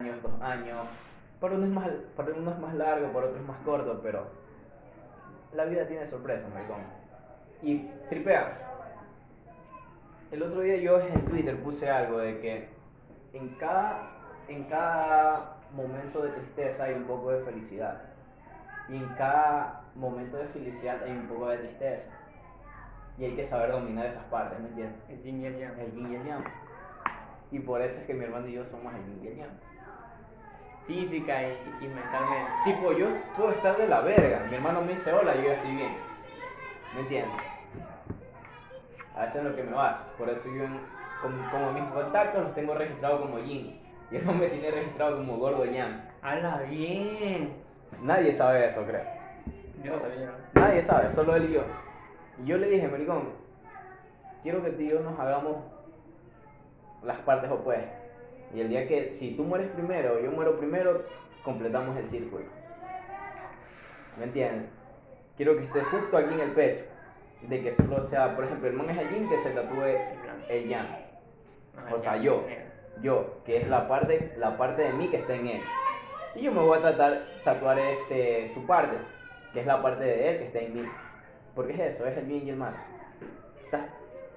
[0.00, 0.86] años, dos años.
[1.40, 4.28] Para uno, es más, para uno es más largo, para otro es más corto, pero
[5.52, 6.82] la vida tiene sorpresas, maricón.
[7.62, 8.58] Y tripea.
[10.30, 12.68] El otro día yo en Twitter puse algo de que
[13.32, 14.10] en cada,
[14.46, 18.00] en cada momento de tristeza hay un poco de felicidad.
[18.88, 22.08] Y en cada momento de felicidad hay un poco de tristeza.
[23.18, 25.00] Y hay que saber dominar esas partes, ¿me entiendes?
[25.08, 25.76] El yin y el yang.
[25.76, 26.44] El yin y el yang.
[27.50, 29.50] Y por eso es que mi hermano y yo somos el yin y el yang.
[30.88, 31.52] Física y,
[31.82, 32.50] y mentalmente.
[32.64, 33.06] Tipo, yo
[33.36, 34.44] puedo estar de la verga.
[34.48, 35.96] Mi hermano me dice hola y yo ya estoy bien.
[36.94, 37.32] ¿Me entiendes?
[39.14, 40.00] A veces es lo que me baso.
[40.16, 40.64] Por eso yo,
[41.20, 43.78] como, como mis contactos, los tengo registrados como yin.
[44.10, 46.08] Y él no me tiene registrado como gordo yang.
[46.22, 47.52] ¡Hala bien!
[48.02, 49.04] Nadie sabe eso, creo.
[49.84, 50.32] Yo no sabía.
[50.54, 51.62] Nadie sabe, solo él y yo.
[52.42, 53.28] Y yo le dije, maricón,
[54.42, 55.56] quiero que tú y yo nos hagamos
[57.02, 57.97] las partes opuestas.
[58.54, 61.02] Y el día que, si tú mueres primero yo muero primero,
[61.42, 62.44] completamos el círculo.
[64.18, 64.68] ¿Me entiendes?
[65.36, 66.84] Quiero que esté justo aquí en el pecho.
[67.42, 69.96] De que solo sea, por ejemplo, el man es el yin que se tatúe
[70.48, 70.88] El yang.
[71.92, 72.44] O sea, yo.
[73.00, 75.60] Yo, que es la parte, la parte de mí que está en él.
[76.34, 78.96] Y yo me voy a tratar, tatuar este, su parte,
[79.52, 80.88] que es la parte de él que está en mí.
[81.54, 82.74] Porque es eso, es el bien y el mal.
[83.64, 83.88] ¿Está?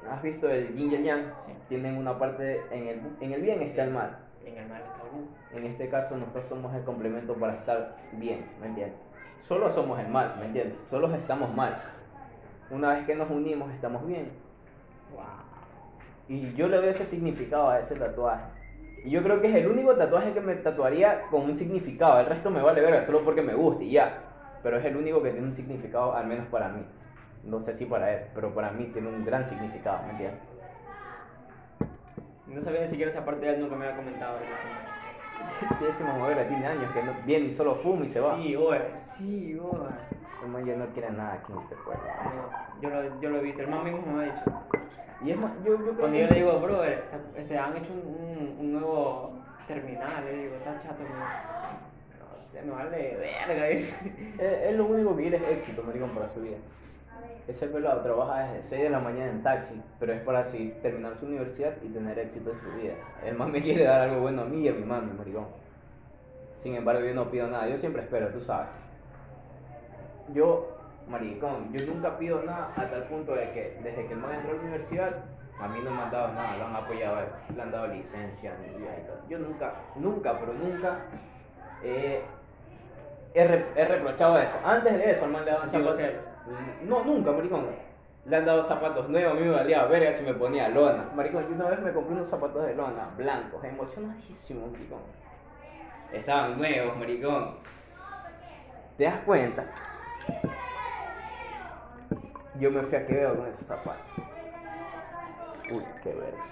[0.09, 1.33] ¿Has visto el yin y el yang?
[1.33, 1.51] Sí.
[1.69, 4.17] Tienen una parte, en el, en el bien está el mal.
[4.45, 5.27] En el mal está el bu.
[5.57, 8.97] En este caso nosotros somos el complemento para estar bien, ¿me entiendes?
[9.47, 10.77] Solo somos el mal, ¿me entiendes?
[10.89, 11.81] Solo estamos mal.
[12.69, 14.31] Una vez que nos unimos estamos bien.
[15.13, 15.23] Wow.
[16.29, 18.45] Y yo le doy ese significado a ese tatuaje.
[19.03, 22.19] Y yo creo que es el único tatuaje que me tatuaría con un significado.
[22.19, 24.23] El resto me vale verga solo porque me guste y ya.
[24.63, 26.83] Pero es el único que tiene un significado, al menos para mí.
[27.43, 30.39] No sé si para él, pero para mí tiene un gran significado, ¿me entiendes?
[32.47, 34.37] No sabía ni siquiera esa parte de él, nunca me había comentado.
[34.37, 35.81] eso.
[35.81, 38.37] Ese mamadera tiene años que no, viene y solo fuma y se va.
[38.37, 38.79] Sí, oye.
[38.97, 40.65] Sí, oye.
[40.65, 42.03] Ya no quiere nada aquí en este pueblo.
[42.35, 44.45] No, yo lo, yo lo he visto, el man mismo me ha dicho.
[45.23, 48.55] Y es más, yo, yo Cuando yo le digo, bro, este, han hecho un, un,
[48.59, 49.31] un nuevo
[49.67, 53.65] terminal, le digo, está chato, no, no sé, me vale verga.
[53.67, 54.11] dice.
[54.39, 56.57] Él, él lo único que quiere es éxito, maricón, para su vida.
[57.47, 61.15] Ese pelado trabaja desde 6 de la mañana en taxi, pero es para así terminar
[61.17, 62.93] su universidad y tener éxito en su vida.
[63.25, 65.47] El man me quiere dar algo bueno a mí y a mi mami, maricón.
[66.57, 68.67] Sin embargo, yo no pido nada, yo siempre espero, tú sabes.
[70.33, 70.77] Yo,
[71.07, 74.51] maricón, yo nunca pido nada a tal punto de que desde que el man entró
[74.51, 75.15] a la universidad,
[75.59, 77.17] a mí no me han dado nada, lo han apoyado,
[77.55, 79.17] le han dado licencia, ni vida y todo.
[79.27, 80.99] Yo nunca, nunca, pero nunca
[81.83, 82.21] eh,
[83.33, 84.55] he, re- he reprochado eso.
[84.63, 86.30] Antes de eso, al man le daban Sentido zapatos.
[86.87, 87.65] No, nunca, maricón.
[88.25, 91.09] Le han dado zapatos nuevos, a mí me valía verga si me ponía lona.
[91.15, 95.01] Maricón, yo una vez me compré unos zapatos de lona, blancos, emocionadísimo, maricón.
[96.11, 97.55] Estaban nuevos, maricón.
[98.97, 99.65] ¿Te das cuenta?
[102.59, 104.05] Yo me fui a Quevedo con esos zapatos.
[105.71, 106.43] Uy, qué verga.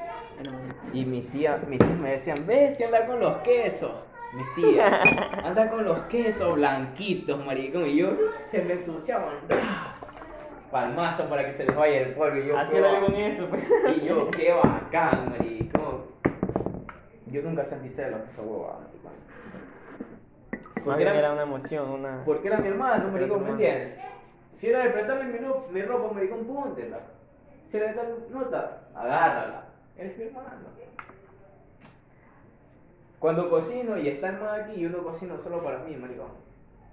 [0.94, 3.92] Y mis tías, mis tías me decían, ves si anda con los quesos.
[4.34, 4.94] Mis tías,
[5.44, 7.88] anda con los quesos blanquitos, maricón.
[7.88, 8.10] Y yo,
[8.46, 9.34] se me ensuciaban.
[10.72, 12.38] Palmazo para que se les vaya el polvo.
[12.38, 13.64] Y yo, Así en esto, pues.
[13.98, 16.04] Y yo, qué bacán, maricón.
[17.26, 18.88] Yo nunca sentí celos esa huevada,
[20.84, 22.24] Porque era, era una emoción, una...
[22.24, 24.00] porque era mi hermano, maricón, ¿me entiendes?
[24.54, 25.40] Si era de prestarme mi,
[25.72, 27.00] mi ropa, maricón, póntela.
[27.68, 29.64] Si era de tal nota, agárrala.
[29.98, 30.80] Eres mi hermano.
[33.20, 36.30] Cuando cocino y está el man aquí, yo no cocino solo para mí, maricón.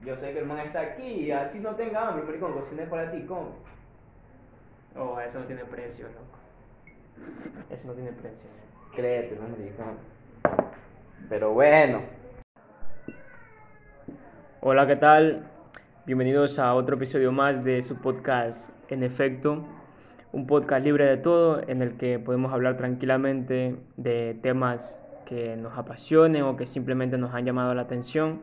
[0.05, 3.13] Yo sé que el man está aquí y así no tenga hambre, maricón, cociné para
[3.13, 3.51] ti, come.
[4.99, 6.37] Oh, eso no tiene precio, loco.
[7.71, 8.51] Eso no tiene precio.
[8.97, 9.99] Créete, maricón.
[11.29, 12.03] Pero bueno.
[14.63, 15.49] Hola, ¿qué tal?
[16.07, 19.65] Bienvenidos a otro episodio más de su podcast En Efecto,
[20.33, 25.77] un podcast libre de todo en el que podemos hablar tranquilamente de temas que nos
[25.77, 28.41] apasionen o que simplemente nos han llamado la atención.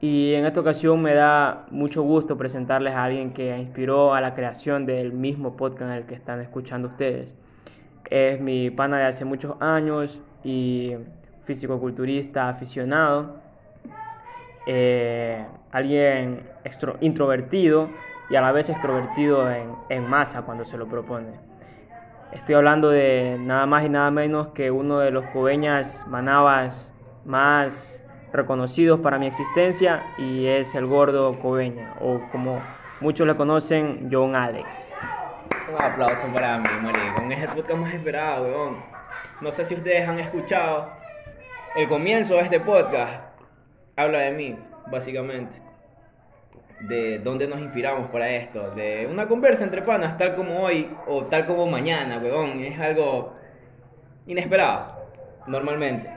[0.00, 4.34] Y en esta ocasión me da mucho gusto presentarles a alguien que inspiró a la
[4.34, 7.36] creación del mismo podcast en el que están escuchando ustedes.
[8.10, 10.96] Es mi pana de hace muchos años y
[11.44, 13.40] físico-culturista aficionado
[14.66, 16.42] eh, alguien
[17.00, 17.90] introvertido
[18.28, 21.49] y a la vez extrovertido en masa cuando se lo propone.
[22.32, 26.92] Estoy hablando de nada más y nada menos que uno de los coveñas manabas
[27.24, 32.60] más reconocidos para mi existencia y es el gordo coveña o como
[33.00, 34.92] muchos le conocen John Alex.
[35.72, 37.32] Un aplauso para mí, maricón.
[37.32, 38.76] Es el podcast más esperado, weón.
[39.40, 40.88] No sé si ustedes han escuchado
[41.74, 43.22] el comienzo de este podcast
[43.96, 44.58] habla de mí,
[44.90, 45.69] básicamente.
[46.80, 48.70] De dónde nos inspiramos para esto.
[48.70, 52.60] De una conversa entre panas, tal como hoy o tal como mañana, weón.
[52.60, 53.34] Es algo
[54.26, 54.96] inesperado,
[55.46, 56.08] normalmente.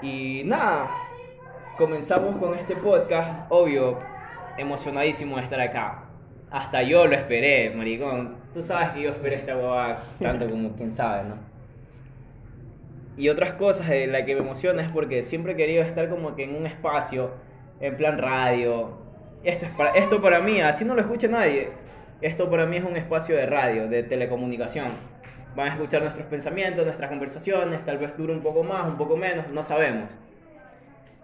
[0.00, 0.90] Y nada,
[1.76, 3.98] comenzamos con este podcast, obvio,
[4.56, 6.04] emocionadísimo de estar acá.
[6.50, 8.36] Hasta yo lo esperé, maricón.
[8.54, 11.36] Tú sabes que yo esperé esta boba tanto como quien sabe, ¿no?
[13.16, 16.34] Y otras cosas de la que me emociona es porque siempre he querido estar como
[16.36, 17.30] que en un espacio,
[17.80, 18.90] en plan radio.
[19.44, 21.68] Esto, es para, esto para mí, así no lo escucha nadie.
[22.20, 24.92] Esto para mí es un espacio de radio, de telecomunicación.
[25.54, 29.16] Van a escuchar nuestros pensamientos, nuestras conversaciones, tal vez dure un poco más, un poco
[29.16, 30.10] menos, no sabemos.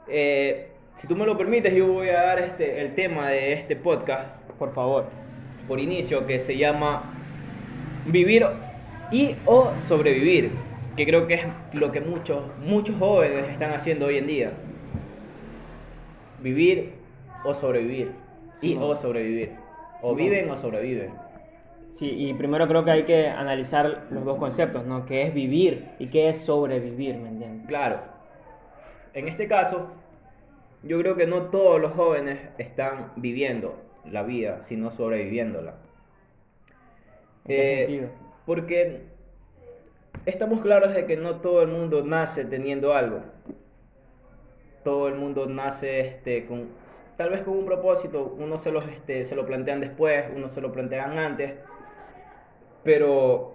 [0.08, 3.76] Eh, si tú me lo permites, yo voy a dar este, el tema de este
[3.76, 4.28] podcast,
[4.58, 5.06] Por favor.
[5.66, 7.04] por inicio, que se llama
[8.06, 8.46] Vivir
[9.10, 10.50] y o sobrevivir,
[10.96, 14.52] que creo que es lo que muchos, muchos jóvenes están haciendo hoy en día.
[16.42, 16.92] Vivir
[17.44, 18.12] o sobrevivir.
[18.54, 19.52] Sí, y o sobrevivir.
[20.00, 21.10] O Sí, viven o sobreviven.
[21.90, 25.04] Sí, y primero creo que hay que analizar los dos conceptos, ¿no?
[25.04, 27.66] ¿Qué es vivir y qué es sobrevivir, ¿me entiendes?
[27.66, 28.00] Claro.
[29.14, 29.88] En este caso,
[30.82, 33.78] yo creo que no todos los jóvenes están viviendo
[34.10, 35.74] la vida, sino sobreviviéndola.
[37.44, 38.08] ¿En qué Eh, sentido?
[38.46, 39.02] Porque
[40.26, 43.20] estamos claros de que no todo el mundo nace teniendo algo.
[44.84, 46.68] Todo el mundo nace este, con,
[47.16, 48.34] tal vez con un propósito.
[48.38, 51.54] Uno se, los, este, se lo plantean después, uno se lo plantean antes.
[52.84, 53.54] Pero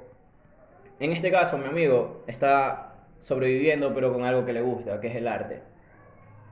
[0.99, 5.15] en este caso, mi amigo está sobreviviendo, pero con algo que le gusta, que es
[5.15, 5.61] el arte.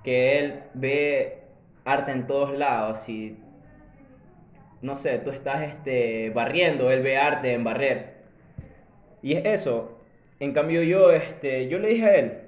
[0.04, 1.39] Que él ve
[1.83, 3.38] arte en todos lados y
[4.81, 8.16] no sé, tú estás este, barriendo, él ve arte en barrer.
[9.22, 10.00] Y es eso.
[10.39, 12.42] En cambio yo, este, yo le dije a él,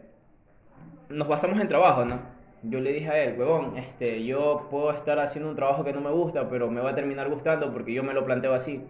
[1.09, 2.19] nos basamos en trabajo, ¿no?
[2.63, 6.01] Yo le dije a él, huevón, este, yo puedo estar haciendo un trabajo que no
[6.01, 8.83] me gusta, pero me va a terminar gustando porque yo me lo planteo así.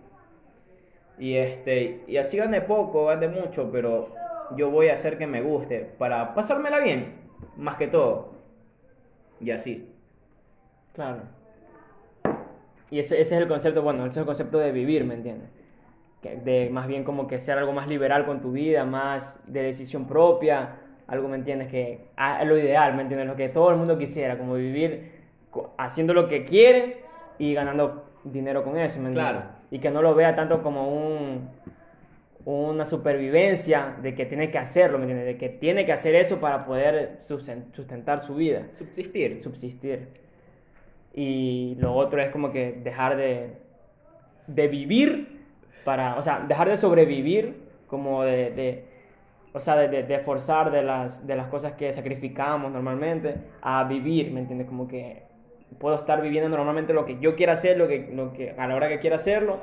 [1.19, 4.13] Y este, y así gane poco, gane mucho, pero
[4.55, 7.15] yo voy a hacer que me guste para pasármela bien,
[7.57, 8.33] más que todo.
[9.41, 9.91] Y así.
[10.93, 11.23] Claro.
[12.89, 15.49] Y ese, ese es el concepto, bueno, ese es el concepto de vivir, ¿me entiendes?
[16.43, 20.07] De más bien como que ser algo más liberal con tu vida, más de decisión
[20.07, 21.69] propia, algo, ¿me entiendes?
[21.69, 23.27] Que ah, lo ideal, ¿me entiendes?
[23.27, 25.11] Lo que todo el mundo quisiera, como vivir
[25.77, 26.97] haciendo lo que quiere
[27.39, 29.31] y ganando dinero con eso, ¿me entiendes?
[29.41, 29.49] Claro.
[29.71, 31.49] Y que no lo vea tanto como un,
[32.45, 35.27] una supervivencia de que tiene que hacerlo, ¿me entiendes?
[35.27, 39.41] De que tiene que hacer eso para poder susten- sustentar su vida Subsistir.
[39.41, 40.07] subsistir.
[41.13, 43.53] Y lo otro es como que dejar de,
[44.47, 45.41] de vivir
[45.83, 47.55] para, o sea, dejar de sobrevivir,
[47.87, 48.83] como de, de-
[49.57, 53.83] o sea, de, de, de forzar de las, de las cosas que sacrificamos normalmente a
[53.85, 54.67] vivir, ¿me entiendes?
[54.67, 55.23] Como que
[55.79, 58.75] puedo estar viviendo normalmente lo que yo quiera hacer, lo que, lo que, a la
[58.75, 59.59] hora que quiera hacerlo,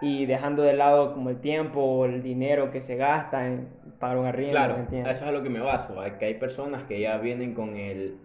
[0.00, 3.68] y dejando de lado como el tiempo o el dinero que se gasta en
[3.98, 5.16] pagar un arriendo, Claro, ¿me a entiendes?
[5.16, 8.16] eso es a lo que me baso, que hay personas que ya vienen con el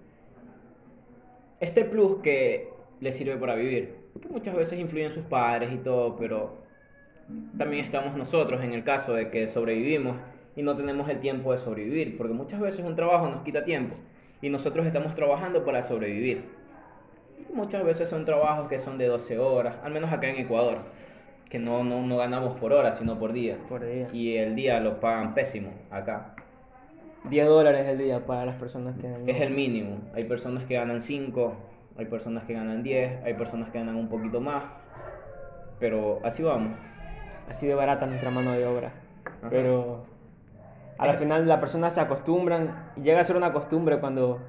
[1.60, 2.70] este plus que
[3.00, 6.58] les sirve para vivir, que muchas veces influyen sus padres y todo, pero
[7.58, 10.18] también estamos nosotros en el caso de que sobrevivimos
[10.56, 13.96] y no tenemos el tiempo de sobrevivir, porque muchas veces un trabajo nos quita tiempo
[14.42, 16.44] y nosotros estamos trabajando para sobrevivir.
[17.50, 20.78] Y muchas veces son trabajos que son de 12 horas, al menos acá en Ecuador,
[21.50, 23.58] que no, no, no ganamos por hora, sino por día.
[23.70, 24.08] Por día.
[24.14, 26.36] Y el día lo pagan pésimo acá.
[27.30, 29.08] 10 dólares el día para las personas que...
[29.08, 29.98] no- Es el mínimo.
[30.14, 31.56] Hay personas que ganan 5,
[31.98, 34.64] hay personas que ganan 10, hay personas que ganan un poquito más.
[35.80, 36.78] Pero así vamos.
[37.50, 38.92] así de barata nuestra mano de obra.
[39.40, 39.50] Ajá.
[39.50, 40.06] Pero
[40.98, 44.40] a la final las personas se acostumbran y llega a ser una costumbre cuando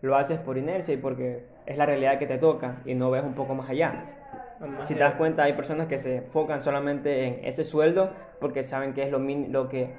[0.00, 3.22] lo haces por inercia y porque es la realidad que te toca y no ves
[3.24, 4.18] un poco más allá.
[4.82, 8.94] Si te das cuenta, hay personas que se enfocan solamente en ese sueldo porque saben
[8.94, 9.90] que es lo, lo que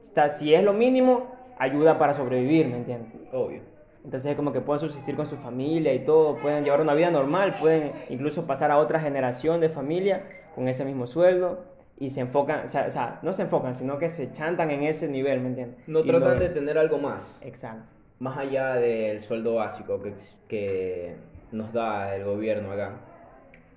[0.00, 1.26] está, si es lo mínimo,
[1.58, 3.12] ayuda para sobrevivir, ¿me entiendes?
[3.32, 3.60] Obvio.
[4.04, 7.10] Entonces es como que pueden subsistir con su familia y todo, pueden llevar una vida
[7.10, 10.24] normal, pueden incluso pasar a otra generación de familia
[10.54, 11.58] con ese mismo sueldo
[12.00, 14.84] y se enfocan, o sea, o sea, no se enfocan, sino que se chantan en
[14.84, 15.88] ese nivel, ¿me entiendes?
[15.88, 17.38] No Y tratan de tener algo más.
[17.42, 17.84] Exacto.
[18.20, 20.14] Más allá del sueldo básico que,
[20.48, 21.16] que
[21.50, 23.00] nos da el gobierno acá.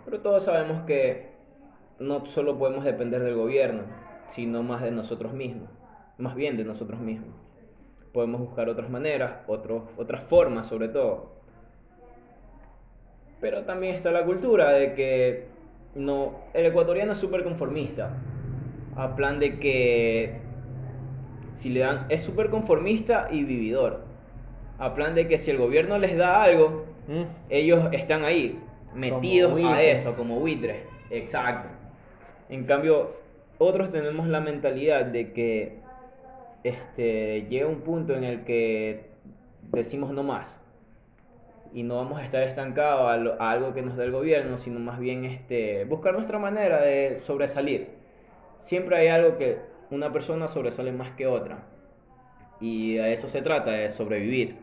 [0.06, 1.32] Pero todos sabemos que
[2.00, 3.84] no solo podemos depender del gobierno,
[4.28, 5.70] sino más de nosotros mismos.
[6.18, 7.36] Más bien de nosotros mismos.
[8.14, 11.42] Podemos buscar otras maneras, otros, otras formas sobre todo.
[13.40, 15.48] Pero también está la cultura de que
[15.96, 18.12] no, el ecuatoriano es súper conformista.
[18.96, 20.40] A plan de que
[21.54, 24.04] si le dan, es súper conformista y vividor.
[24.80, 27.24] A plan de que si el gobierno les da algo, Mm.
[27.50, 28.60] ellos están ahí,
[28.94, 30.84] metidos a eso, como buitres.
[31.10, 31.68] Exacto.
[32.50, 33.16] En cambio,
[33.58, 35.80] otros tenemos la mentalidad de que
[36.64, 39.06] este, llega un punto en el que
[39.72, 40.61] decimos no más.
[41.74, 44.58] Y no vamos a estar estancados a, lo- a algo que nos dé el gobierno,
[44.58, 47.90] sino más bien este, buscar nuestra manera de sobresalir.
[48.60, 49.60] Siempre hay algo que
[49.92, 51.66] una persona sobresale más que otra.
[52.60, 54.60] Y a eso se trata, de sobrevivir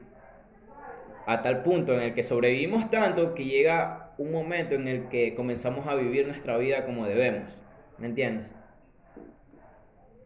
[1.26, 5.34] a tal punto en el que sobrevivimos tanto que llega un momento en el que
[5.34, 7.56] comenzamos a vivir nuestra vida como debemos.
[7.98, 8.46] ¿Me entiendes?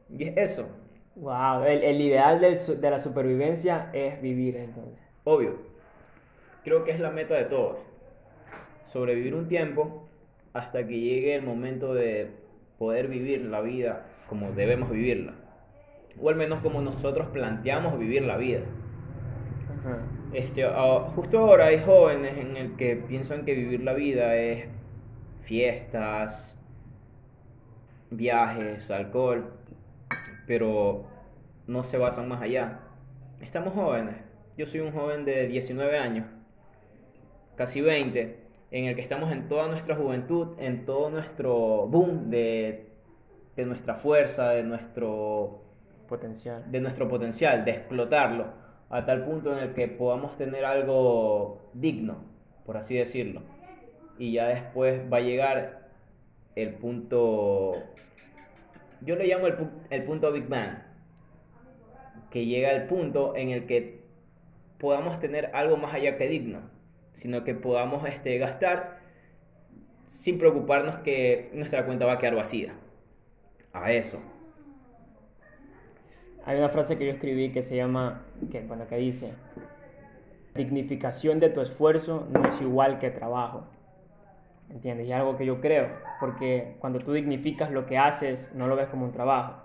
[0.09, 0.69] Y es eso,
[1.15, 5.03] Wow, el, el ideal del de la supervivencia es vivir entonces.
[5.25, 5.72] obvio.
[6.65, 7.79] Creo que es la meta de todos.
[8.87, 10.09] Sobrevivir un tiempo
[10.53, 12.31] hasta que llegue el momento de
[12.79, 15.35] poder vivir la vida como debemos vivirla.
[16.21, 18.61] O al menos como nosotros planteamos vivir la vida.
[19.81, 19.99] Ajá.
[20.33, 24.67] Este, ah, justo ahora hay jóvenes en el que piensan que vivir la vida es
[25.43, 26.59] fiestas,
[28.11, 29.53] viajes, alcohol,
[30.47, 31.05] pero
[31.67, 32.81] no se basan más allá.
[33.41, 34.17] Estamos jóvenes.
[34.57, 36.27] Yo soy un joven de 19 años,
[37.57, 38.39] casi 20,
[38.71, 42.87] en el que estamos en toda nuestra juventud, en todo nuestro boom de,
[43.57, 45.63] de nuestra fuerza, de nuestro
[46.09, 46.71] Potencial.
[46.71, 48.47] de nuestro potencial, de explotarlo,
[48.91, 52.17] a tal punto en el que podamos tener algo digno,
[52.67, 53.43] por así decirlo.
[54.19, 55.89] Y ya después va a llegar
[56.55, 57.83] el punto,
[59.01, 60.79] yo le llamo el, pu- el punto Big Bang,
[62.31, 64.03] que llega el punto en el que
[64.79, 66.61] podamos tener algo más allá que digno,
[67.13, 68.99] sino que podamos este, gastar
[70.07, 72.75] sin preocuparnos que nuestra cuenta va a quedar vacía.
[73.73, 74.21] A eso.
[76.45, 79.33] Hay una frase que yo escribí que se llama, que, bueno, que dice,
[80.55, 83.65] dignificación de tu esfuerzo no es igual que trabajo.
[84.69, 85.07] ¿Entiendes?
[85.07, 85.89] Y algo que yo creo,
[86.19, 89.63] porque cuando tú dignificas lo que haces, no lo ves como un trabajo.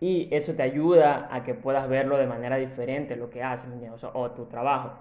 [0.00, 3.70] Y eso te ayuda a que puedas verlo de manera diferente, lo que haces,
[4.14, 4.94] o tu trabajo,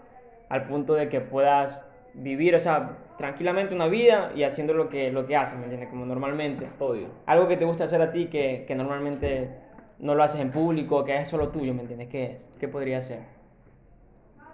[0.51, 1.79] al punto de que puedas
[2.13, 5.89] vivir, o sea, tranquilamente una vida y haciendo lo que, lo que haces, ¿me entiendes?
[5.89, 7.07] Como normalmente Obvio.
[7.25, 9.49] algo que te gusta hacer a ti que, que normalmente
[9.99, 12.09] no lo haces en público, que es solo tuyo, ¿me entiendes?
[12.09, 12.49] ¿Qué es?
[12.59, 13.21] ¿Qué podría ser?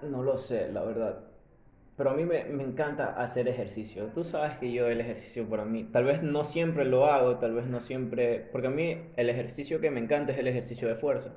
[0.01, 1.23] No lo sé, la verdad.
[1.95, 4.11] Pero a mí me, me encanta hacer ejercicio.
[4.13, 7.55] Tú sabes que yo el ejercicio para mí, tal vez no siempre lo hago, tal
[7.55, 10.95] vez no siempre, porque a mí el ejercicio que me encanta es el ejercicio de
[10.95, 11.33] fuerza.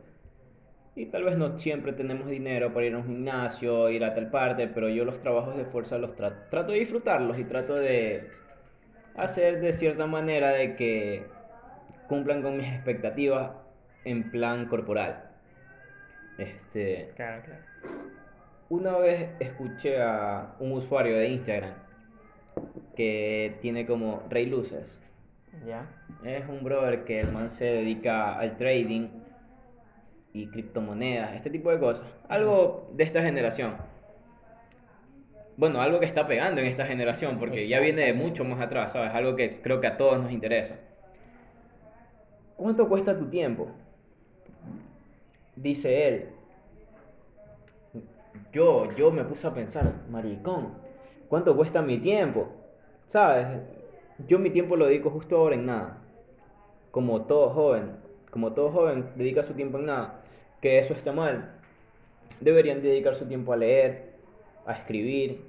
[0.97, 4.28] Y tal vez no siempre tenemos dinero para ir a un gimnasio, ir a tal
[4.30, 8.28] parte, pero yo los trabajos de fuerza los trato, trato de disfrutarlos y trato de
[9.16, 11.25] hacer de cierta manera de que
[12.09, 13.52] cumplan con mis expectativas
[14.04, 15.30] en plan corporal.
[16.38, 17.61] Este, Claro, claro.
[18.68, 21.75] una vez escuché a un usuario de Instagram
[22.97, 24.99] que tiene como Rey Luces.
[25.66, 25.87] ¿Ya?
[26.25, 29.09] Es un brother que el man se dedica al trading
[30.32, 32.06] y criptomonedas, este tipo de cosas.
[32.28, 33.75] Algo de esta generación.
[35.56, 38.92] Bueno, algo que está pegando en esta generación, porque ya viene de mucho más atrás,
[38.92, 39.12] ¿sabes?
[39.12, 40.76] Algo que creo que a todos nos interesa.
[42.56, 43.68] ¿Cuánto cuesta tu tiempo?
[45.56, 46.28] Dice él.
[48.52, 50.75] Yo, yo me puse a pensar, maricón,
[51.28, 52.49] ¿cuánto cuesta mi tiempo?
[53.08, 53.46] ¿Sabes?
[54.26, 55.99] Yo mi tiempo lo dedico justo ahora en nada.
[56.90, 57.96] Como todo joven,
[58.30, 60.19] como todo joven dedica su tiempo en nada.
[60.60, 61.50] Que eso está mal.
[62.40, 64.10] Deberían dedicar su tiempo a leer,
[64.66, 65.44] a escribir,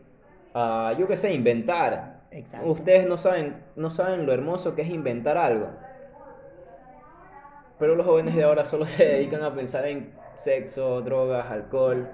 [0.54, 2.22] a yo qué sé, inventar.
[2.32, 2.70] Exacto.
[2.70, 5.68] Ustedes no saben, no saben lo hermoso que es inventar algo.
[7.80, 12.10] Pero los jóvenes de ahora solo se dedican a pensar en sexo, drogas, alcohol,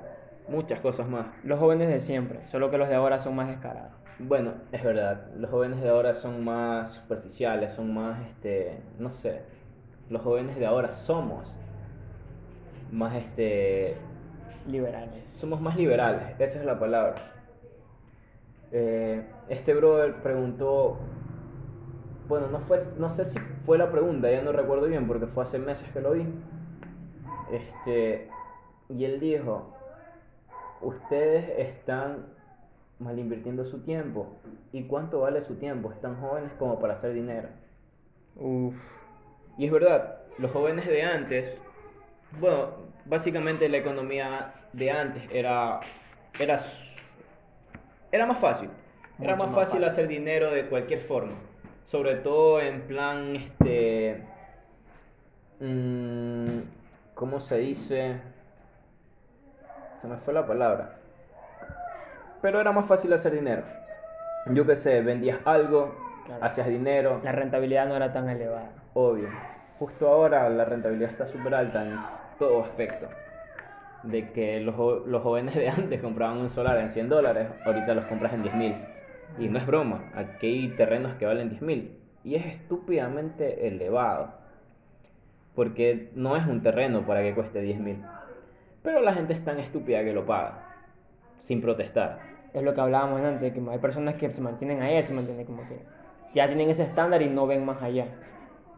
[0.47, 1.27] muchas cosas más.
[1.43, 3.91] Los jóvenes de siempre, solo que los de ahora son más descarados.
[4.19, 9.41] Bueno, es verdad, los jóvenes de ahora son más superficiales, son más, este, no sé,
[10.09, 11.55] los jóvenes de ahora somos
[12.91, 13.97] más, este,
[14.67, 15.29] Liberales.
[15.29, 17.33] somos más liberales, esa es la palabra.
[18.71, 20.97] Eh, este brother preguntó,
[22.27, 25.43] bueno, no, fue, no sé si fue la pregunta, ya no recuerdo bien porque fue
[25.43, 26.25] hace meses que lo vi.
[27.51, 28.29] Este,
[28.89, 29.73] y él dijo,
[30.81, 32.25] ustedes están
[32.99, 34.27] mal invirtiendo su tiempo.
[34.73, 35.91] ¿Y cuánto vale su tiempo?
[35.91, 37.49] Están jóvenes como para hacer dinero.
[38.35, 38.75] Uf.
[39.57, 41.57] Y es verdad, los jóvenes de antes,
[42.39, 42.69] bueno,
[43.05, 45.79] básicamente la economía de antes era,
[46.39, 46.57] era,
[48.11, 48.69] era más fácil.
[49.19, 49.83] Era más más fácil fácil.
[49.85, 51.33] hacer dinero de cualquier forma.
[51.85, 54.23] Sobre todo en plan, este,
[55.59, 56.59] mm,
[57.15, 58.17] ¿cómo se dice?
[60.01, 60.97] Se me fue la palabra.
[62.41, 63.63] Pero era más fácil hacer dinero.
[64.47, 66.43] Yo qué sé, vendías algo, Claro.
[66.43, 68.69] hacías dinero, La rentabilidad no era tan elevada.
[68.93, 69.29] obvio.
[69.79, 71.97] Justo ahora la rentabilidad está súper alta en
[72.37, 73.07] todo aspecto.
[74.03, 74.75] De que los,
[75.07, 78.55] los jóvenes de antes compraban un solar en 100 dólares, ahorita los compras en 10
[78.55, 78.75] mil.
[79.37, 81.97] Y no es broma, aquí hay terrenos que valen 10 mil.
[82.23, 84.33] Y es estúpidamente elevado.
[85.55, 88.03] Porque no es un terreno para que cueste 10 mil.
[88.83, 90.63] Pero la gente es tan estúpida que lo paga,
[91.39, 92.19] sin protestar.
[92.53, 95.67] Es lo que hablábamos antes, que hay personas que se mantienen ahí, se mantienen como
[95.67, 95.81] que
[96.33, 98.07] ya tienen ese estándar y no ven más allá.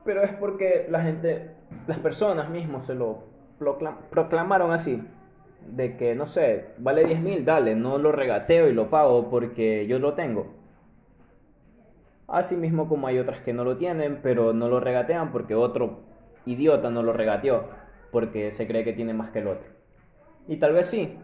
[0.04, 1.51] Pero es porque la gente,
[1.88, 3.24] las personas mismos se lo
[3.60, 5.04] proclamaron así.
[5.68, 9.86] De que, no sé, vale 10 mil, dale, no lo regateo y lo pago porque
[9.88, 10.48] yo lo tengo.
[12.28, 16.00] Así mismo como hay otras que no lo tienen, pero no lo regatean porque otro
[16.46, 17.68] idiota no lo regateó.
[18.12, 19.68] Porque se cree que tiene más que el otro.
[20.48, 21.18] Y tal vez sí,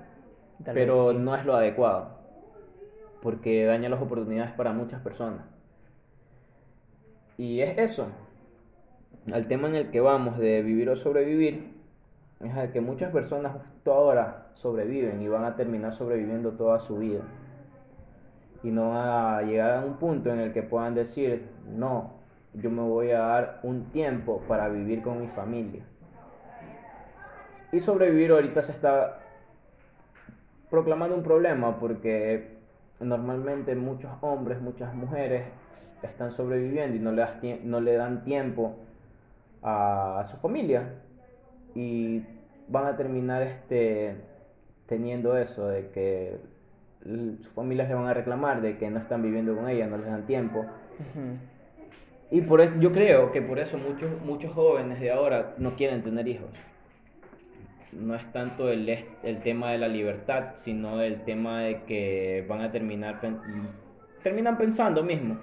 [0.63, 1.17] Tal vez pero sí.
[1.17, 2.19] no es lo adecuado.
[3.21, 5.45] Porque daña las oportunidades para muchas personas.
[7.37, 8.07] Y es eso.
[9.31, 11.74] Al tema en el que vamos de vivir o sobrevivir,
[12.39, 17.21] al que muchas personas justo ahora sobreviven y van a terminar sobreviviendo toda su vida.
[18.63, 22.13] Y no van a llegar a un punto en el que puedan decir, no,
[22.53, 25.83] yo me voy a dar un tiempo para vivir con mi familia.
[27.71, 29.19] Y sobrevivir ahorita se está
[30.69, 32.57] proclamando un problema porque
[32.99, 35.45] normalmente muchos hombres, muchas mujeres
[36.01, 38.75] están sobreviviendo y no le, no le dan tiempo
[39.61, 41.01] a su familia
[41.75, 42.23] y
[42.67, 44.15] van a terminar este
[44.87, 46.37] teniendo eso de que
[47.03, 50.07] sus familias le van a reclamar de que no están viviendo con ella, no les
[50.07, 50.65] dan tiempo.
[52.31, 56.01] Y por eso yo creo que por eso muchos muchos jóvenes de ahora no quieren
[56.01, 56.49] tener hijos.
[57.91, 58.89] No es tanto el,
[59.23, 63.21] el tema de la libertad, sino el tema de que van a terminar
[64.23, 65.37] terminan pensando mismo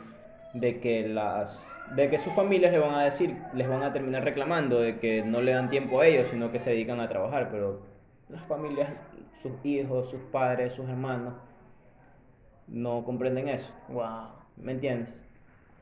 [0.54, 4.22] de que las de que sus familias le van a decir, les van a terminar
[4.24, 7.48] reclamando de que no le dan tiempo a ellos, sino que se dedican a trabajar,
[7.50, 7.80] pero
[8.28, 8.90] las familias,
[9.42, 11.34] sus hijos, sus padres, sus hermanos
[12.68, 13.70] no comprenden eso.
[13.88, 14.28] Wow.
[14.56, 15.14] ¿Me entiendes?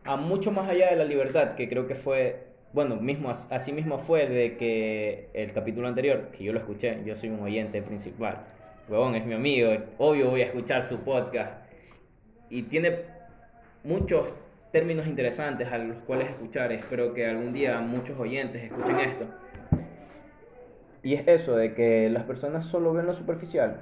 [0.04, 3.72] A mucho más allá de la libertad, que creo que fue, bueno, mismo, as- así
[3.72, 7.82] mismo fue de que el capítulo anterior, que yo lo escuché, yo soy un oyente
[7.82, 8.46] principal,
[8.88, 11.52] huevón, es mi amigo, obvio voy a escuchar su podcast,
[12.48, 13.02] y tiene
[13.84, 14.32] muchos
[14.72, 19.26] términos interesantes a los cuales escuchar, espero que algún día muchos oyentes escuchen esto.
[21.02, 23.80] Y es eso, de que las personas solo ven lo superficial,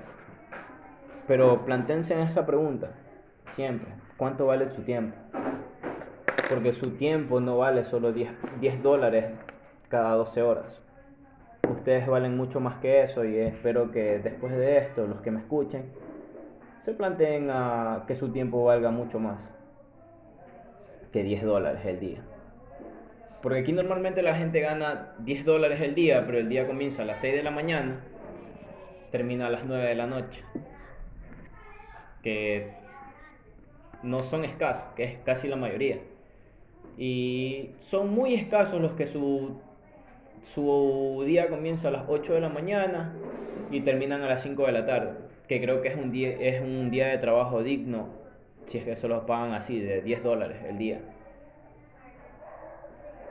[1.27, 2.93] pero plantéense en esa pregunta,
[3.51, 5.17] siempre, ¿cuánto vale su tiempo?
[6.49, 9.27] Porque su tiempo no vale solo 10, 10 dólares
[9.89, 10.81] cada 12 horas.
[11.69, 15.41] Ustedes valen mucho más que eso y espero que después de esto, los que me
[15.41, 15.93] escuchen,
[16.81, 19.58] se planteen a que su tiempo valga mucho más
[21.13, 22.23] que 10 dólares el día.
[23.43, 27.05] Porque aquí normalmente la gente gana 10 dólares el día, pero el día comienza a
[27.05, 28.01] las 6 de la mañana,
[29.13, 30.43] termina a las 9 de la noche.
[32.23, 32.73] Que
[34.03, 35.99] no son escasos, que es casi la mayoría.
[36.97, 39.61] Y son muy escasos los que su,
[40.43, 43.15] su día comienza a las 8 de la mañana
[43.71, 45.13] y terminan a las 5 de la tarde.
[45.47, 48.09] Que creo que es un día, es un día de trabajo digno,
[48.69, 51.01] si es que se los pagan así, de 10 dólares el día.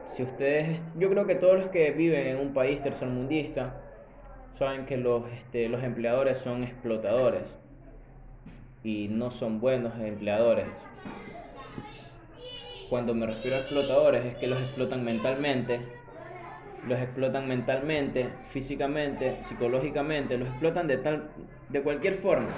[0.10, 3.76] Si ustedes, yo creo que todos los que viven en un país tercermundista
[4.58, 7.44] saben que los, este, los empleadores son explotadores
[8.84, 10.66] y no son buenos empleadores.
[12.90, 15.82] Cuando me refiero a explotadores es que los explotan mentalmente,
[16.88, 21.30] los explotan mentalmente, físicamente, psicológicamente, los explotan de tal,
[21.70, 22.50] de cualquier forma.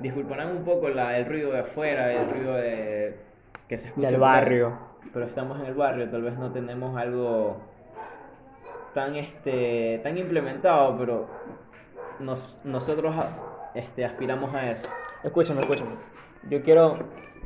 [0.00, 3.16] Disculparán un poco la, el ruido de afuera, el ruido de
[3.68, 4.76] que se escucha Del barrio.
[5.12, 7.56] pero estamos en el barrio, tal vez no tenemos algo
[8.92, 11.26] tan este tan implementado, pero
[12.20, 13.14] nos, nosotros
[13.74, 14.88] este, aspiramos a eso.
[15.22, 15.90] Escúchame, escúchame.
[16.50, 16.98] Yo quiero,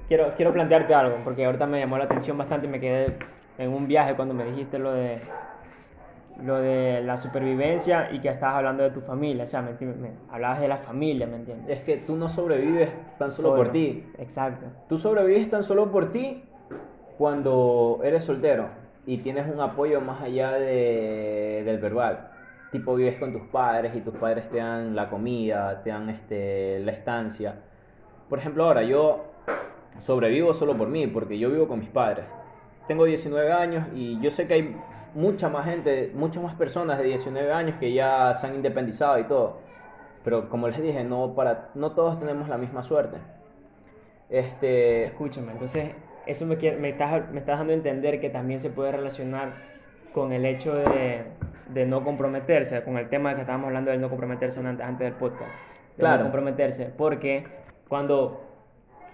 [0.09, 3.17] quiero, quiero plantearte algo, porque ahorita me llamó la atención bastante y me quedé
[3.59, 5.21] en un viaje cuando me dijiste lo de
[6.45, 10.13] lo de la supervivencia y que estabas hablando de tu familia, o sea, me, me-
[10.31, 11.79] hablabas de la familia, ¿me entiendes?
[11.79, 14.05] Es que tú no sobrevives tan solo, por ti.
[14.19, 14.67] Exacto.
[14.89, 16.45] Tú sobrevives tan solo por ti
[17.17, 18.69] cuando eres soltero
[19.07, 22.31] y tienes un apoyo más allá de, del verbal.
[22.71, 26.81] Tipo vives con tus padres y tus padres te dan la comida, te dan este,
[26.81, 27.55] la estancia.
[28.29, 29.25] Por ejemplo, ahora yo
[30.01, 32.27] sobrevivo solo por mí, porque yo vivo con mis padres.
[32.87, 34.77] Tengo 19 años y yo sé que hay
[35.15, 39.25] mucha más gente, muchas más personas de 19 años que ya se han independizado y
[39.25, 39.59] todo.
[40.25, 43.17] Pero como les dije, no, para, no todos tenemos la misma suerte.
[44.31, 45.91] Este, Escúchame, entonces
[46.27, 49.53] eso me, quiere- me, estás, me estás dando a entender que también se puede relacionar
[50.13, 51.23] con el hecho de,
[51.73, 55.15] de no comprometerse, con el tema que estábamos hablando del no comprometerse antes, antes del
[55.15, 55.53] podcast.
[55.97, 56.19] De Claro.
[56.19, 57.45] No comprometerse, porque
[57.89, 58.43] cuando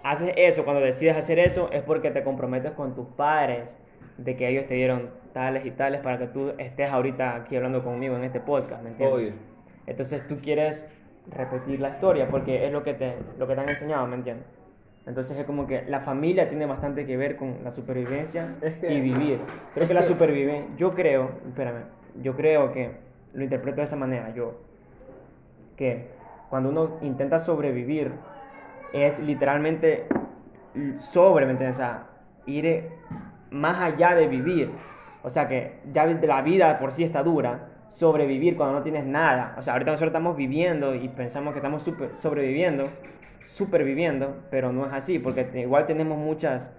[0.03, 3.77] haces eso, cuando decides hacer eso, es porque te comprometes con tus padres,
[4.19, 7.85] de que ellos te dieron tales y tales para que tú estés ahorita aquí hablando
[7.85, 9.15] conmigo en este podcast, ¿me entiendes?
[9.19, 9.33] Obvio.
[9.87, 10.83] Entonces tú quieres
[11.31, 14.47] repetir la historia porque es lo que te, lo que te han enseñado, ¿me entiendes?
[15.07, 18.91] Entonces es como que la familia tiene bastante que ver con la supervivencia Es que-
[18.91, 19.41] y vivir.
[19.75, 21.83] Creo es que la supervivencia, yo creo, espérame,
[22.23, 22.93] yo creo que
[23.35, 24.55] lo interpreto de esta manera, yo,
[25.77, 26.09] que
[26.49, 28.13] cuando uno intenta sobrevivir
[28.93, 30.07] es literalmente
[30.99, 31.77] sobre, ¿me entiendes?
[31.77, 32.07] O sea,
[32.47, 32.89] ir
[33.51, 34.71] más allá de vivir.
[35.25, 39.05] O sea que ya de la vida por sí está dura, sobrevivir cuando no tienes
[39.07, 39.55] nada.
[39.59, 42.85] O sea, ahorita nosotros estamos viviendo y pensamos que estamos super- sobreviviendo,
[43.45, 46.71] superviviendo, pero no es así, porque igual tenemos muchas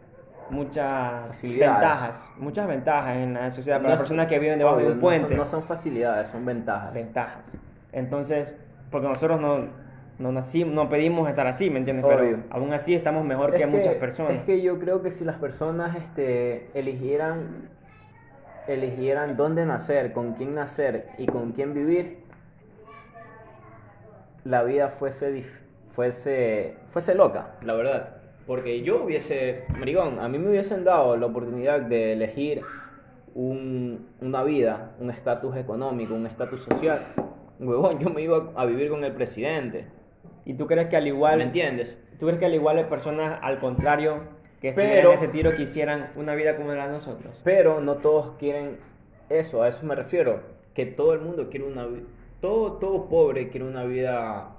[0.48, 4.78] muchas ventajas, muchas ventajas en la sociedad para No las son- personas que viven debajo
[4.78, 6.94] de obvio, un no puente son- No son, facilidades, son ventajas.
[6.94, 7.52] ventajas.
[7.92, 8.54] Entonces,
[8.92, 9.66] porque nosotros no,
[10.20, 12.06] no nacimos, no pedimos estar así, ¿me entiendes?
[12.06, 12.18] Obvio.
[12.20, 14.34] Pero aún así estamos mejor Es que, muchas personas.
[14.34, 17.70] Es que yo creo que si las personas este, eligieran,
[18.68, 22.20] eligieran dónde nacer, con quién nacer y con quién vivir,
[24.44, 25.44] la vida fuese,
[25.90, 28.18] fuese, fuese loca, la verdad.
[28.46, 32.62] Porque yo hubiese, marigón, a mí me hubiesen dado la oportunidad de elegir
[33.34, 37.08] un- una vida, un estatus económico, un estatus social.
[37.60, 39.88] Huevón, yo me iba a vivir con el presidente.
[40.46, 41.98] ¿Y tú crees que al igual, ¿Me entiendes?
[42.20, 44.20] tú crees que al igual hay personas al contrario
[44.62, 47.40] que Pero- ese tiro quisieran una vida como la de nosotros?
[47.44, 48.78] Pero no todos quieren
[49.30, 50.42] eso, a eso me refiero,
[50.74, 52.04] que todo el mundo quiere una vida,
[52.42, 54.50] todo, todo pobre quiere una vida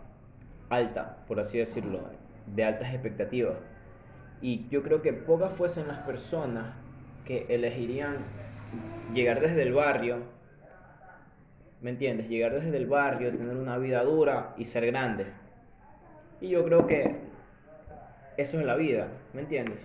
[0.68, 2.00] alta, por así decirlo,
[2.46, 3.56] de altas expectativas.
[4.40, 6.74] Y yo creo que pocas fuesen las personas
[7.24, 8.18] que elegirían
[9.12, 10.18] llegar desde el barrio,
[11.80, 12.28] ¿me entiendes?
[12.28, 15.26] Llegar desde el barrio, tener una vida dura y ser grande.
[16.40, 17.25] Y yo creo que
[18.36, 19.80] eso es la vida, ¿me entiendes?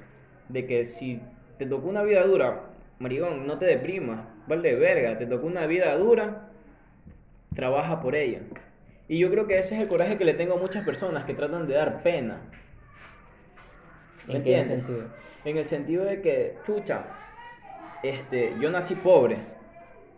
[0.49, 1.21] De que si
[1.57, 2.63] te tocó una vida dura,
[2.99, 6.49] marigón, no te deprimas, vale verga, te tocó una vida dura,
[7.55, 8.41] trabaja por ella.
[9.07, 11.33] Y yo creo que ese es el coraje que le tengo a muchas personas que
[11.33, 12.41] tratan de dar pena.
[14.25, 14.63] ¿Me ¿En qué entiendes?
[14.63, 15.09] sentido?
[15.43, 17.05] En el sentido de que, chucha,
[18.03, 19.39] este, yo nací pobre,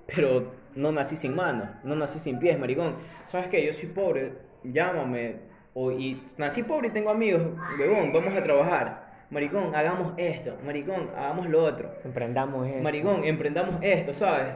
[0.05, 2.97] pero no nací sin manos, no nací sin pies, maricón.
[3.25, 3.65] ¿Sabes qué?
[3.65, 5.52] Yo soy pobre, llámame.
[5.73, 7.41] O, y nací pobre y tengo amigos,
[7.79, 9.03] huevón, vamos a trabajar.
[9.29, 11.89] Maricón, hagamos esto, maricón, hagamos lo otro.
[12.05, 12.83] Emprendamos esto.
[12.83, 14.47] Maricón, emprendamos esto, ¿sabes?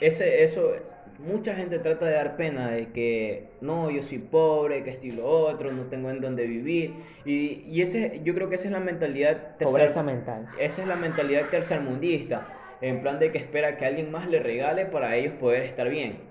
[0.00, 0.72] Ese, eso,
[1.18, 5.12] mucha gente trata de dar pena de que no, yo soy pobre, que esto y
[5.12, 6.94] lo otro, no tengo en dónde vivir.
[7.24, 10.46] Y, y ese, yo creo que esa es la mentalidad tercer- Pobreza mental.
[10.60, 12.46] esa es la mentalidad tercermundista,
[12.80, 16.30] en plan de que espera que alguien más le regale para ellos poder estar bien.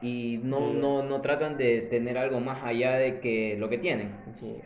[0.00, 0.78] Y no, Sí.
[0.80, 4.12] no, no tratan de tener algo más allá de que lo que tienen.
[4.38, 4.56] Sí.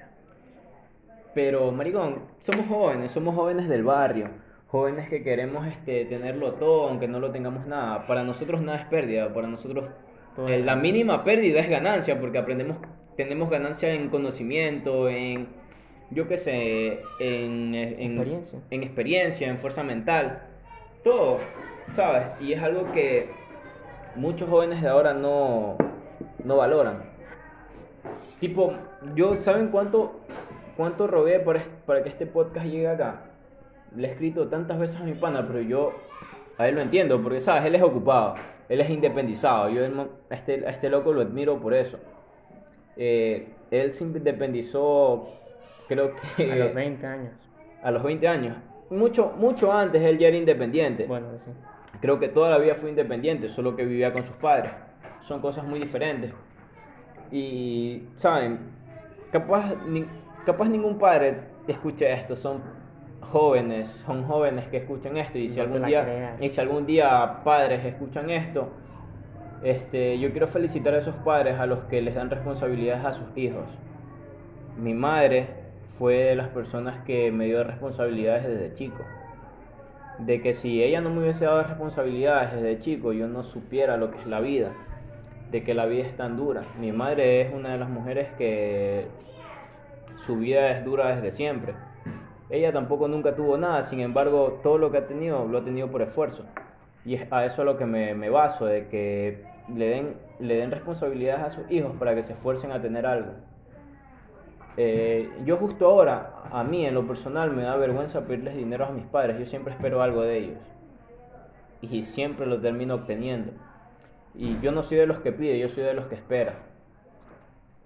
[1.34, 4.28] Pero, maricón, somos jóvenes, somos jóvenes del barrio,
[4.68, 8.06] jóvenes que queremos este, tenerlo todo, aunque no lo tengamos nada.
[8.06, 9.90] Para nosotros nada es pérdida, para nosotros
[10.48, 12.76] eh, la mínima pérdida es ganancia, porque aprendemos,
[13.16, 15.46] tenemos ganancia en conocimiento, en,
[16.10, 18.58] yo qué sé, en, en Experiencia.
[18.70, 20.42] en experiencia, en fuerza mental,
[21.02, 21.38] todo,
[21.92, 22.24] ¿sabes?
[22.40, 23.28] Y es algo que
[24.16, 25.76] muchos jóvenes de ahora no,
[26.44, 27.02] no valoran.
[28.40, 28.72] Tipo,
[29.14, 30.20] yo, ¿saben cuánto,
[30.76, 33.22] cuánto rogué para, para que este podcast llegue acá?
[33.94, 35.92] Le he escrito tantas veces a mi pana, pero yo
[36.58, 37.64] a él lo entiendo, porque, ¿sabes?
[37.64, 38.34] Él es ocupado,
[38.68, 39.68] él es independizado.
[39.68, 41.98] Yo a este, a este loco lo admiro por eso.
[42.96, 45.28] Eh, él se independizó,
[45.88, 47.32] creo que A los 20 años.
[47.82, 48.56] a los 20 años.
[48.90, 51.06] Mucho, mucho antes él ya era independiente.
[51.06, 51.50] Bueno, sí.
[52.00, 54.72] Creo que toda la vida fue independiente, solo que vivía con sus padres.
[55.20, 56.32] Son cosas muy diferentes.
[57.30, 58.58] Y, ¿saben?
[59.30, 60.06] Capaz, ni-
[60.44, 61.36] capaz ningún padre
[61.68, 62.36] escucha esto.
[62.36, 62.60] Son
[63.20, 65.38] jóvenes, son jóvenes que escuchan esto.
[65.38, 66.42] Y si, No algún día, creas.
[66.42, 68.68] y si algún día padres escuchan esto,
[69.62, 73.26] este, yo quiero felicitar a esos padres a los que les dan responsabilidades a sus
[73.36, 73.64] hijos.
[74.76, 75.46] Mi madre
[75.98, 79.04] fue de las personas que me dio responsabilidades desde chico.
[80.18, 84.10] De que si ella no me hubiese dado responsabilidades desde chico, yo no supiera lo
[84.10, 84.72] que es la vida.
[85.50, 86.62] De que la vida es tan dura.
[86.78, 89.06] Mi madre es una de las mujeres que
[90.26, 91.74] su vida es dura desde siempre.
[92.50, 95.90] Ella tampoco nunca tuvo nada, sin embargo, todo lo que ha tenido lo ha tenido
[95.90, 96.44] por esfuerzo.
[97.04, 99.42] Y es a eso a lo que me, me baso, de que
[99.74, 103.32] le den, le den responsabilidades a sus hijos para que se esfuercen a tener algo.
[104.76, 108.90] Eh, yo justo ahora, a mí en lo personal, me da vergüenza pedirles dinero a
[108.90, 109.38] mis padres.
[109.38, 110.58] Yo siempre espero algo de ellos.
[111.80, 113.52] Y siempre lo termino obteniendo.
[114.34, 116.54] Y yo no soy de los que pide, yo soy de los que espera.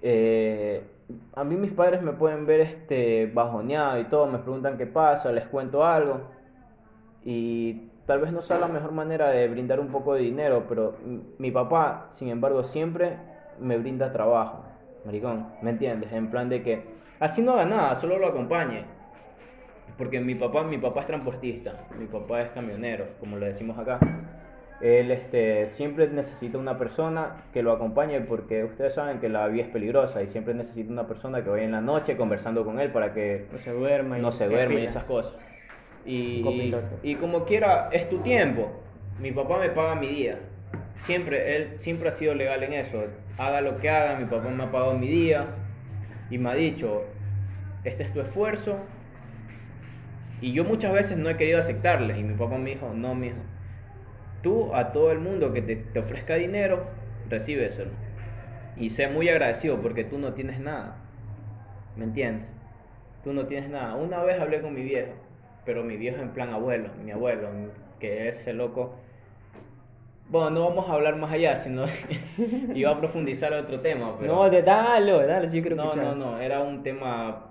[0.02, 0.86] Eh,
[1.34, 5.32] a mí mis padres me pueden ver este bajoneado y todo, me preguntan qué pasa,
[5.32, 6.20] les cuento algo.
[7.24, 10.94] Y tal vez no sea la mejor manera de brindar un poco de dinero, pero
[11.38, 13.16] mi papá, sin embargo, siempre
[13.58, 14.62] me brinda trabajo
[15.06, 16.12] maricón, ¿me entiendes?
[16.12, 16.82] En plan de que
[17.20, 18.84] así no haga nada, solo lo acompañe.
[19.96, 23.98] Porque mi papá, mi papá es transportista, mi papá es camionero, como le decimos acá.
[24.82, 29.64] Él este, siempre necesita una persona que lo acompañe porque ustedes saben que la vía
[29.64, 32.92] es peligrosa y siempre necesita una persona que vaya en la noche conversando con él
[32.92, 35.34] para que no se duerma y, no se duerma y esas cosas.
[36.04, 36.44] Y,
[37.02, 38.68] y como quiera, es tu tiempo.
[39.18, 40.38] Mi papá me paga mi día
[40.96, 43.04] siempre, él siempre ha sido legal en eso.
[43.38, 45.46] Haga lo que haga, mi papá me ha pagado mi día
[46.30, 47.04] y me ha dicho,
[47.84, 48.78] este es tu esfuerzo.
[50.40, 53.38] Y yo muchas veces no he querido aceptarles y mi papá me dijo, no, mijo,
[54.42, 56.86] tú a todo el mundo que te, te ofrezca dinero,
[57.28, 57.90] recíbeselo.
[58.76, 60.96] Y sé muy agradecido porque tú no tienes nada.
[61.96, 62.46] ¿Me entiendes?
[63.24, 63.94] Tú no tienes nada.
[63.96, 65.12] Una vez hablé con mi viejo,
[65.64, 67.48] pero mi viejo en plan abuelo, mi abuelo,
[67.98, 68.94] que es el loco
[70.28, 71.84] bueno, no vamos a hablar más allá, sino
[72.74, 74.16] iba a profundizar otro tema.
[74.18, 74.34] Pero...
[74.34, 77.44] No, de, dale, dale, sí creo No, no, no, era un tema.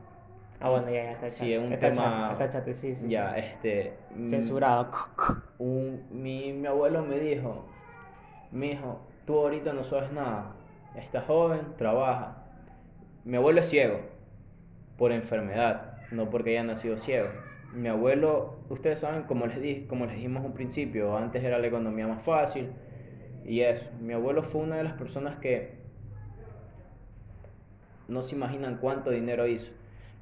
[0.59, 1.29] Ah, bueno, ya, ya está.
[1.29, 2.29] Sí, es un tema.
[2.33, 3.09] está chate, sí, sí.
[3.09, 3.93] Ya, este.
[4.15, 4.89] Mm, Censurado.
[5.57, 7.65] Un, mi, mi abuelo me dijo:
[8.51, 10.53] Mi hijo, tú ahorita no sabes nada.
[10.95, 12.37] Estás joven, trabaja.
[13.23, 13.99] Mi abuelo es ciego,
[14.97, 17.29] por enfermedad, no porque haya nacido ciego
[17.75, 21.67] mi abuelo, ustedes saben, como les, di, como les dijimos un principio, antes era la
[21.67, 22.69] economía más fácil
[23.45, 23.85] y eso.
[23.99, 25.73] Mi abuelo fue una de las personas que
[28.07, 29.71] no se imaginan cuánto dinero hizo.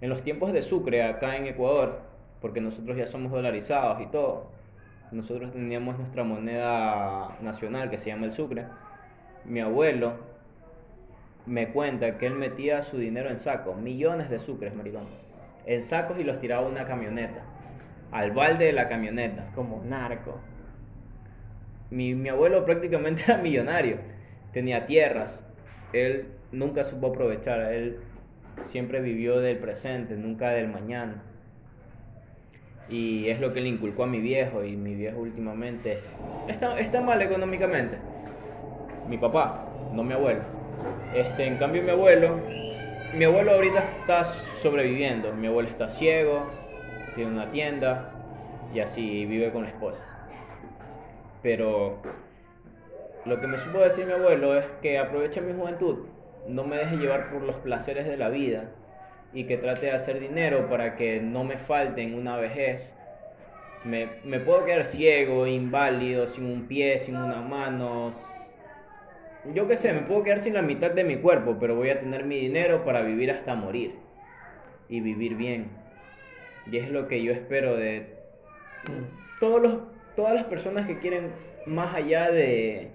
[0.01, 2.01] En los tiempos de Sucre, acá en Ecuador,
[2.41, 4.51] porque nosotros ya somos dolarizados y todo,
[5.11, 8.65] nosotros teníamos nuestra moneda nacional que se llama el Sucre.
[9.45, 10.13] Mi abuelo
[11.45, 15.03] me cuenta que él metía su dinero en saco, millones de sucres, maricón
[15.65, 17.41] en sacos y los tiraba a una camioneta,
[18.11, 19.47] al balde de la camioneta.
[19.55, 20.39] Como narco.
[21.89, 23.97] Mi, mi abuelo prácticamente era millonario,
[24.51, 25.39] tenía tierras,
[25.93, 27.99] él nunca supo aprovechar, él
[28.63, 31.23] siempre vivió del presente, nunca del mañana.
[32.89, 35.99] Y es lo que le inculcó a mi viejo y mi viejo últimamente
[36.47, 37.97] está, está mal económicamente.
[39.07, 40.41] Mi papá, no mi abuelo.
[41.15, 42.39] Este, en cambio mi abuelo
[43.15, 44.23] mi abuelo ahorita está
[44.61, 45.33] sobreviviendo.
[45.33, 46.47] Mi abuelo está ciego,
[47.15, 48.11] tiene una tienda
[48.73, 49.99] y así vive con la esposa.
[51.41, 52.01] Pero
[53.25, 56.07] lo que me supo decir mi abuelo es que aproveche mi juventud,
[56.47, 58.71] no me deje llevar por los placeres de la vida
[59.33, 62.91] y que trate de hacer dinero para que no me falte en una vejez.
[63.83, 68.11] Me, me puedo quedar ciego, inválido, sin un pie, sin una mano,
[69.53, 71.99] yo qué sé, me puedo quedar sin la mitad de mi cuerpo, pero voy a
[71.99, 73.95] tener mi dinero para vivir hasta morir
[74.87, 75.67] y vivir bien.
[76.71, 78.15] Y es lo que yo espero de
[79.39, 79.77] todos los,
[80.15, 81.31] todas las personas que quieren
[81.65, 82.91] más allá de,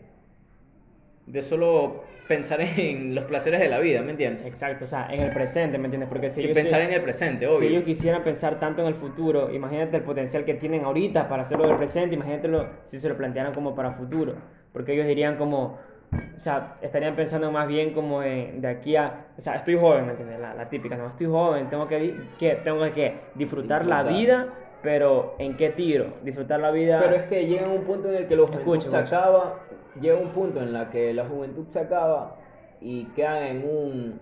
[1.26, 4.44] de solo pensar en los placeres de la vida, ¿me entiendes?
[4.44, 6.08] Exacto, o sea, en el presente, ¿me entiendes?
[6.08, 7.60] Porque si ellos pensar en el presente, obvio.
[7.60, 11.42] Si ellos quisieran pensar tanto en el futuro, imagínate el potencial que tienen ahorita para
[11.42, 14.34] hacerlo del presente, imagínatelo si se lo plantearan como para futuro,
[14.72, 15.78] porque ellos dirían como,
[16.10, 20.12] o sea, estarían pensando más bien como de, aquí a, o sea, estoy joven, ¿me
[20.12, 20.40] entiendes?
[20.40, 24.48] La, típica, no, estoy joven, tengo que, que tengo que disfrutar, la vida,
[24.82, 26.14] pero ¿en qué tiro?
[26.22, 27.00] Disfrutar la vida.
[27.02, 29.60] Pero es que llega un punto en el que la juventud se acaba,
[30.00, 32.36] llega un punto en la que la juventud se acaba
[32.80, 34.20] y quedan en un...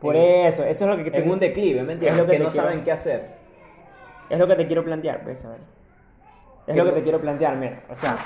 [0.00, 1.10] Por eso, eso es lo que...
[1.10, 2.20] Te, en un declive, ¿me entiendes?
[2.20, 3.28] Es lo que, no saben qué hacer.
[4.28, 5.60] Es lo que te quiero plantear, pues, a ver.
[6.66, 8.16] Es lo que te quiero plantear, mira, o sea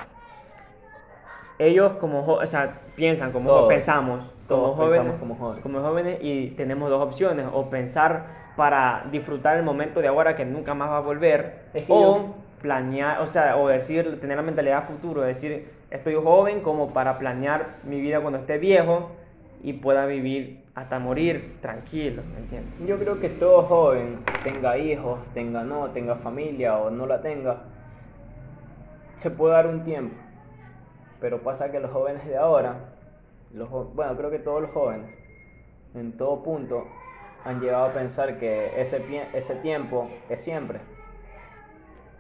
[1.59, 5.63] ellos como o sea, piensan como pensamos como jóvenes, como jóvenes.
[5.63, 10.45] como jóvenes y tenemos dos opciones o pensar para disfrutar el momento de ahora que
[10.45, 15.23] nunca más va a volver o planear o sea o decir tener la mentalidad futuro
[15.23, 19.11] decir estoy joven como para planear mi vida cuando esté viejo
[19.63, 22.73] y pueda vivir hasta morir tranquilo ¿me entiendes?
[22.87, 27.65] yo creo que todo joven tenga hijos tenga no tenga familia o no la tenga
[29.17, 30.26] se puede dar un tiempo
[31.21, 32.77] pero pasa que los jóvenes de ahora,
[33.53, 35.11] los, bueno, creo que todos los jóvenes,
[35.95, 36.87] en todo punto,
[37.45, 39.03] han llegado a pensar que ese,
[39.33, 40.81] ese tiempo es siempre.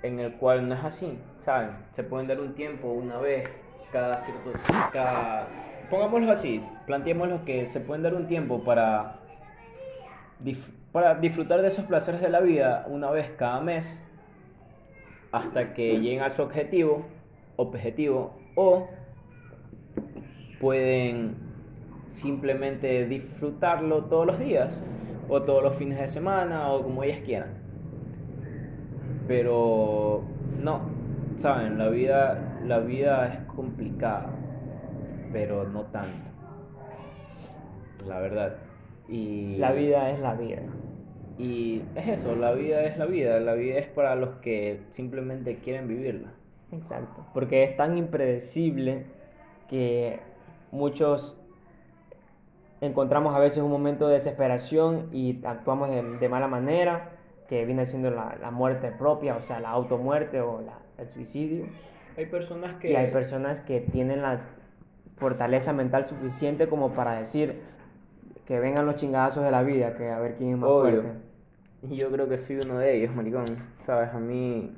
[0.03, 1.71] en el cual no es así, ¿saben?
[1.95, 3.49] Se pueden dar un tiempo una vez
[3.93, 4.53] cada cierto...
[4.93, 5.49] Cada,
[5.91, 9.17] pongámoslo así, planteémoslo que se pueden dar un tiempo para,
[10.93, 14.01] para disfrutar de esos placeres de la vida una vez cada mes
[15.33, 17.05] hasta que lleguen a su objetivo,
[17.57, 18.89] objetivo o
[20.61, 21.37] pueden
[22.11, 24.77] simplemente disfrutarlo todos los días
[25.29, 27.51] o todos los fines de semana o como ellas quieran.
[29.29, 30.23] Pero
[30.61, 30.81] no,
[31.39, 34.31] saben, la vida la vida es complicada,
[35.33, 36.31] pero no tanto.
[38.07, 38.57] La verdad.
[39.09, 40.63] Y La vida es la vida.
[41.39, 45.59] y es eso, la vida es la vida, la vida es para los que simplemente
[45.59, 46.33] quieren vivirla.
[46.73, 47.25] Exacto.
[47.33, 49.07] Porque es tan impredecible
[49.69, 50.21] que
[50.73, 51.37] muchos
[52.81, 57.11] encontramos a veces un momento de desesperación y actuamos de, de mala manera,
[57.49, 61.67] que viene siendo la, la muerte propia, o sea, la automuerte o la- el suicidio.
[62.17, 64.41] Hay personas que Y hay personas que tienen la
[65.17, 67.61] fortaleza mental suficiente como para decir
[68.47, 71.03] que vengan los chingadazos de la vida, que a ver quién es más Obvio.
[71.03, 71.19] fuerte.
[71.91, 73.45] Y yo creo que soy uno de ellos, maricón.
[73.83, 74.75] Sabes, a mí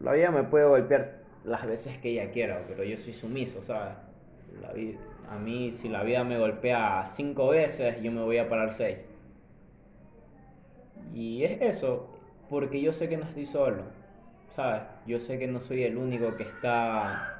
[0.00, 3.94] la vida me puede golpear las veces que ella quiera, pero yo soy sumiso, ¿sabes?
[4.62, 4.96] La vi-
[5.30, 9.06] a mí si la vida me golpea cinco veces, yo me voy a parar seis.
[11.14, 12.08] Y es eso,
[12.48, 13.82] porque yo sé que no estoy solo,
[14.54, 14.82] ¿sabes?
[15.06, 17.38] Yo sé que no soy el único que está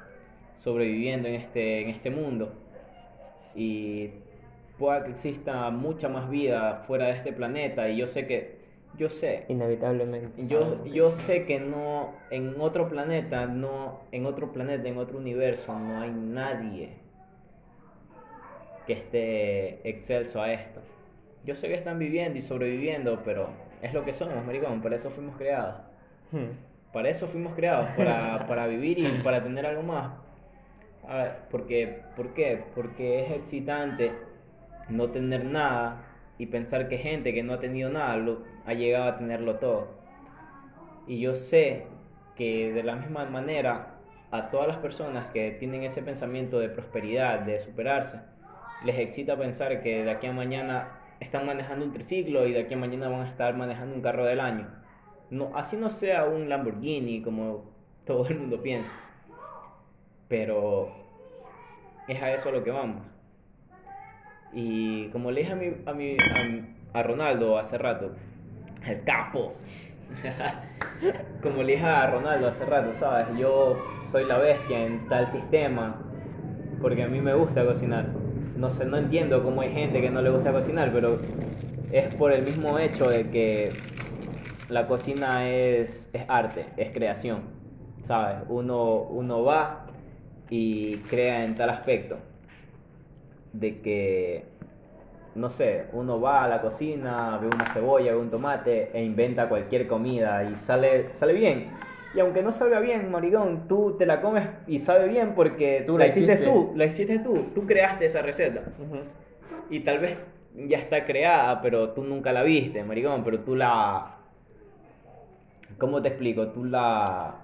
[0.57, 2.51] sobreviviendo en este, en este mundo.
[3.55, 4.09] Y
[4.77, 8.60] pueda que exista mucha más vida fuera de este planeta y yo sé que
[8.97, 10.47] yo sé Inevitablemente.
[10.47, 15.77] yo, yo sé que no en otro planeta no en otro planeta en otro universo
[15.79, 16.93] no hay nadie
[18.87, 20.81] que esté excelso a esto
[21.45, 23.49] yo sé que están viviendo y sobreviviendo pero
[23.81, 25.75] es lo que somos maricón para eso fuimos creados
[26.31, 26.51] Hmm.
[26.93, 30.13] para eso fuimos creados, para, para vivir y para tener algo más.
[31.05, 32.63] A ver, porque, ¿Por qué?
[32.73, 34.13] Porque es excitante
[34.87, 36.05] no tener nada
[36.41, 39.89] y pensar que gente que no ha tenido nada lo, ha llegado a tenerlo todo.
[41.05, 41.85] Y yo sé
[42.35, 43.99] que de la misma manera
[44.31, 48.21] a todas las personas que tienen ese pensamiento de prosperidad, de superarse,
[48.83, 52.73] les excita pensar que de aquí a mañana están manejando un triciclo y de aquí
[52.73, 54.67] a mañana van a estar manejando un carro del año.
[55.29, 57.69] No, así no sea un Lamborghini como
[58.03, 58.91] todo el mundo piensa.
[60.27, 60.91] Pero
[62.07, 63.05] es a eso a lo que vamos.
[64.53, 66.17] Y como le dije a, mi, a, mi,
[66.93, 68.11] a, Ronaldo hace rato,
[68.85, 69.53] el capo.
[71.41, 73.25] como le dije a Ronaldo hace rato, ¿sabes?
[73.37, 76.01] Yo soy la bestia en tal sistema
[76.81, 78.09] porque a mí me gusta cocinar.
[78.57, 81.17] No sé, no entiendo cómo hay gente que no le gusta cocinar, pero
[81.91, 83.71] es por el mismo hecho de que
[84.69, 87.41] la cocina es, es arte, es creación,
[88.03, 88.37] ¿sabes?
[88.49, 89.85] Uno, uno va
[90.49, 92.17] y crea en tal aspecto
[93.53, 94.45] de que,
[95.35, 99.49] no sé, uno va a la cocina, ve una cebolla, ve un tomate e inventa
[99.49, 101.69] cualquier comida y sale, sale bien.
[102.13, 105.97] Y aunque no salga bien, marigón, tú te la comes y sabe bien porque Tú
[105.97, 108.63] la la hiciste tú, la hiciste tú, tú creaste esa receta.
[109.69, 110.17] Y tal vez
[110.53, 114.17] ya está creada, pero tú nunca la viste, maricón, pero tú la...
[115.77, 116.49] ¿Cómo te explico?
[116.49, 117.35] Tú la...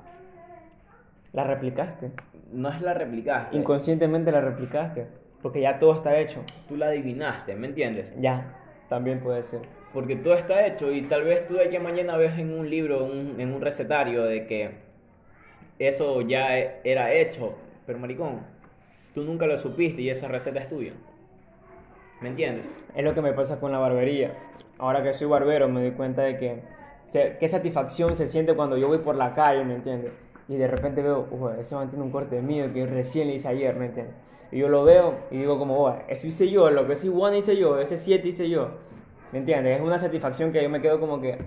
[1.32, 2.12] La replicaste.
[2.52, 5.08] No es la replicaste, Inconscientemente la replicaste.
[5.48, 6.44] Porque ya todo está hecho.
[6.68, 8.12] tú la adivinaste, ¿me entiendes?
[8.20, 8.54] Ya.
[8.90, 9.62] También puede ser.
[9.94, 12.70] Porque todo está hecho y tal vez tú de aquí a mañana ves en un
[12.70, 14.72] libro, un- en un recetario de que
[15.80, 17.54] eso ya e- era hecho,
[17.86, 18.42] pero maricón,
[19.14, 20.92] tú nunca lo supiste y esa receta es tuya.
[22.20, 22.66] ¿Me entiendes?
[22.94, 24.34] Es lo que me pasa con la barbería.
[24.80, 26.60] Ahora que soy barbero me doy cuenta de que
[27.06, 30.12] se- qué satisfacción se siente cuando yo voy por la calle, ¿me entiendes?
[30.50, 33.50] Y de repente veo, "Uy, ese man tiene un corte mío que recién le hice
[33.50, 34.16] ayer, ¿me entiendes?
[34.52, 37.38] Y yo lo veo y digo como, "Uy, eso hice yo, lo que ese one
[37.38, 38.70] hice yo, ese 7 hice yo.
[39.32, 39.78] ¿Me entiendes?
[39.78, 41.38] Es una satisfacción que yo me quedo como que...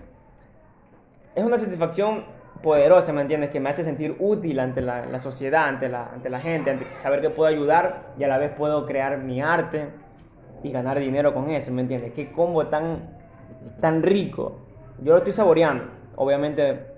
[1.35, 2.25] Es una satisfacción
[2.63, 3.51] poderosa, ¿me entiendes?
[3.51, 6.95] Que me hace sentir útil ante la, la sociedad, ante la, ante la gente, ante
[6.95, 9.89] saber que puedo ayudar y a la vez puedo crear mi arte
[10.63, 12.13] y ganar dinero con eso, ¿me entiendes?
[12.13, 13.19] Qué combo tan,
[13.81, 14.59] tan rico.
[15.03, 15.85] Yo lo estoy saboreando.
[16.17, 16.90] Obviamente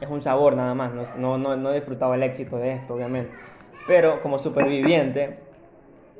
[0.00, 3.32] es un sabor nada más, no, no, no, he disfrutado el éxito de esto, obviamente.
[3.86, 5.38] Pero como superviviente,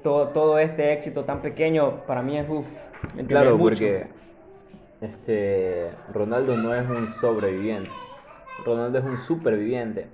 [0.03, 2.67] todo, todo este éxito tan pequeño para mí es, uff,
[3.15, 3.29] ¿me entiendes?
[3.29, 3.65] Claro, mucho.
[3.65, 4.07] porque
[5.01, 7.91] este Ronaldo no es un sobreviviente.
[8.65, 10.07] Ronaldo es un superviviente.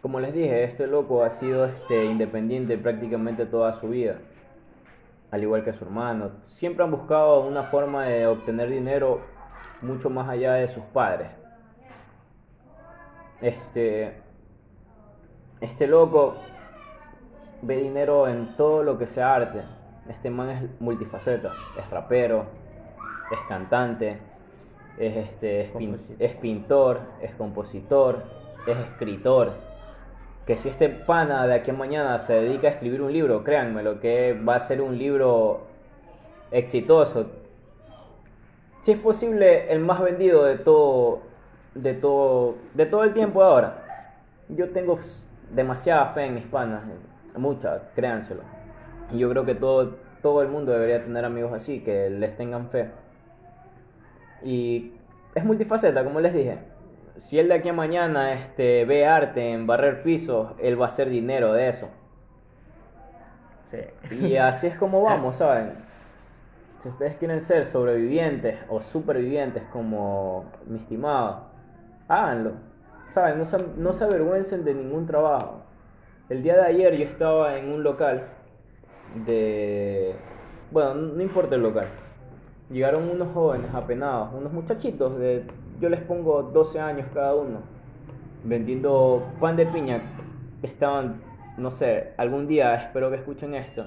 [0.00, 4.18] Como les dije, este loco ha sido este independiente prácticamente toda su vida.
[5.30, 6.30] Al igual que su hermano.
[6.46, 9.20] Siempre han buscado una forma de obtener dinero
[9.82, 11.28] mucho más allá de sus padres.
[13.44, 14.14] Este,
[15.60, 16.36] este loco
[17.62, 19.62] ve dinero en todo lo que sea arte.
[20.08, 22.44] Este man es multifaceta, es rapero,
[23.32, 24.18] es cantante,
[24.98, 28.22] es, este, es, pin- es pintor, es compositor,
[28.66, 29.52] es escritor.
[30.46, 33.82] Que si este pana de aquí a mañana se dedica a escribir un libro, créanme,
[33.82, 35.62] lo que va a ser un libro
[36.50, 37.26] exitoso.
[38.82, 41.22] Si es posible, el más vendido de todo,
[41.74, 43.82] de todo, de todo el tiempo ahora.
[44.48, 44.98] Yo tengo
[45.50, 46.82] demasiada fe en mis panas,
[47.36, 48.42] mucha, créanselo.
[49.12, 52.68] Y yo creo que todo, todo el mundo debería tener amigos así, que les tengan
[52.70, 52.90] fe.
[54.42, 54.92] Y
[55.34, 56.58] es multifaceta, como les dije.
[57.16, 60.88] Si él de aquí a mañana este, ve arte en barrer pisos, él va a
[60.88, 61.88] hacer dinero de eso.
[63.64, 63.78] Sí.
[64.20, 65.74] Y así es como vamos, ¿saben?
[66.80, 71.53] Si ustedes quieren ser sobrevivientes o supervivientes como mi estimado,
[72.08, 72.52] háganlo.
[73.12, 73.38] ¿Saben?
[73.38, 75.62] No se, no se avergüencen de ningún trabajo.
[76.28, 78.24] El día de ayer yo estaba en un local
[79.26, 80.14] de...
[80.70, 81.86] Bueno, no importa el local.
[82.70, 85.44] Llegaron unos jóvenes apenados, unos muchachitos de...
[85.80, 87.60] Yo les pongo 12 años cada uno,
[88.42, 90.00] vendiendo pan de piña.
[90.62, 91.20] Estaban,
[91.58, 93.86] no sé, algún día espero que escuchen esto.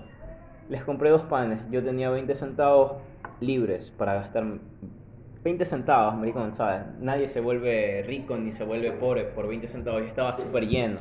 [0.69, 2.93] Les compré dos panes, yo tenía 20 centavos
[3.39, 4.45] libres para gastar
[5.43, 6.81] 20 centavos, maricón, ¿sabes?
[6.99, 10.01] Nadie se vuelve rico ni se vuelve pobre por 20 centavos.
[10.01, 10.99] Yo estaba súper lleno.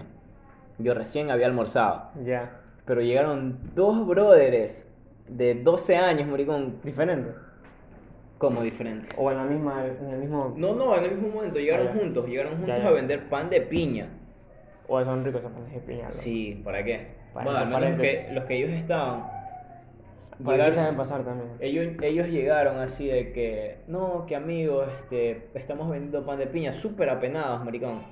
[0.78, 2.11] Yo recién había almorzado.
[2.24, 2.61] Ya.
[2.84, 4.87] Pero llegaron dos brothers
[5.28, 7.30] de 12 años, maricón, Diferente.
[8.39, 9.12] como diferentes.
[9.18, 10.55] O en la misma, en el mismo.
[10.57, 13.61] No, no, en el mismo momento llegaron Ah, juntos, llegaron juntos a vender pan de
[13.62, 14.09] piña.
[14.89, 16.09] O son ricos esos panes de piña.
[16.11, 16.20] loco.
[16.20, 17.09] Sí, ¿para qué?
[17.34, 19.24] Para bueno, al menos que, los que ellos estaban.
[20.45, 21.51] Para llegaron- qué saben pasar también.
[21.61, 26.72] ellos, ellos llegaron así de que, no, que amigos, este, estamos vendiendo pan de piña,
[26.72, 28.03] súper apenados, maricón.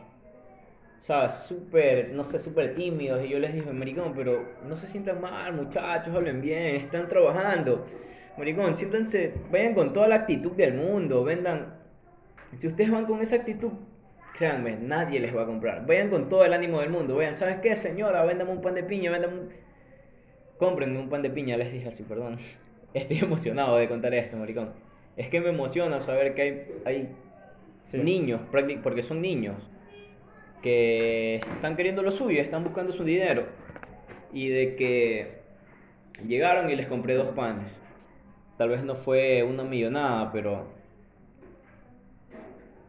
[0.99, 1.35] ¿Sabes?
[1.35, 3.23] Súper, no sé, súper tímidos.
[3.25, 7.85] Y yo les dije, maricón, pero no se sientan mal, muchachos, hablen bien, están trabajando.
[8.39, 11.75] Maricón, siéntanse, vayan con toda la actitud del mundo, vendan.
[12.59, 13.73] Si ustedes van con esa actitud,
[14.39, 15.87] créanme, nadie les va a comprar.
[15.87, 18.25] Vayan con todo el ánimo del mundo, vayan, ¿sabes qué, señora?
[18.25, 19.49] Véndame un pan de piña, véndame un...
[20.59, 22.39] Cómprenme un pan de piña, les dije así, perdón.
[22.95, 24.71] Estoy emocionado de contar esto, maricón.
[25.17, 27.09] Es que me emociona saber que hay, hay
[27.87, 27.99] Sí.
[27.99, 28.41] niños,
[28.83, 29.57] porque son niños,
[30.63, 33.45] que están queriendo lo suyo, están buscando su dinero.
[34.33, 35.41] Y de que
[36.27, 37.67] llegaron y les compré dos panes.
[38.57, 40.67] Tal vez no fue una millonada, pero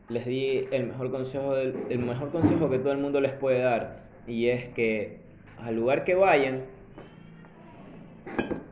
[0.08, 3.60] les di el mejor consejo del- el mejor consejo que todo el mundo les puede
[3.60, 5.18] dar y es que
[5.58, 6.62] al lugar que vayan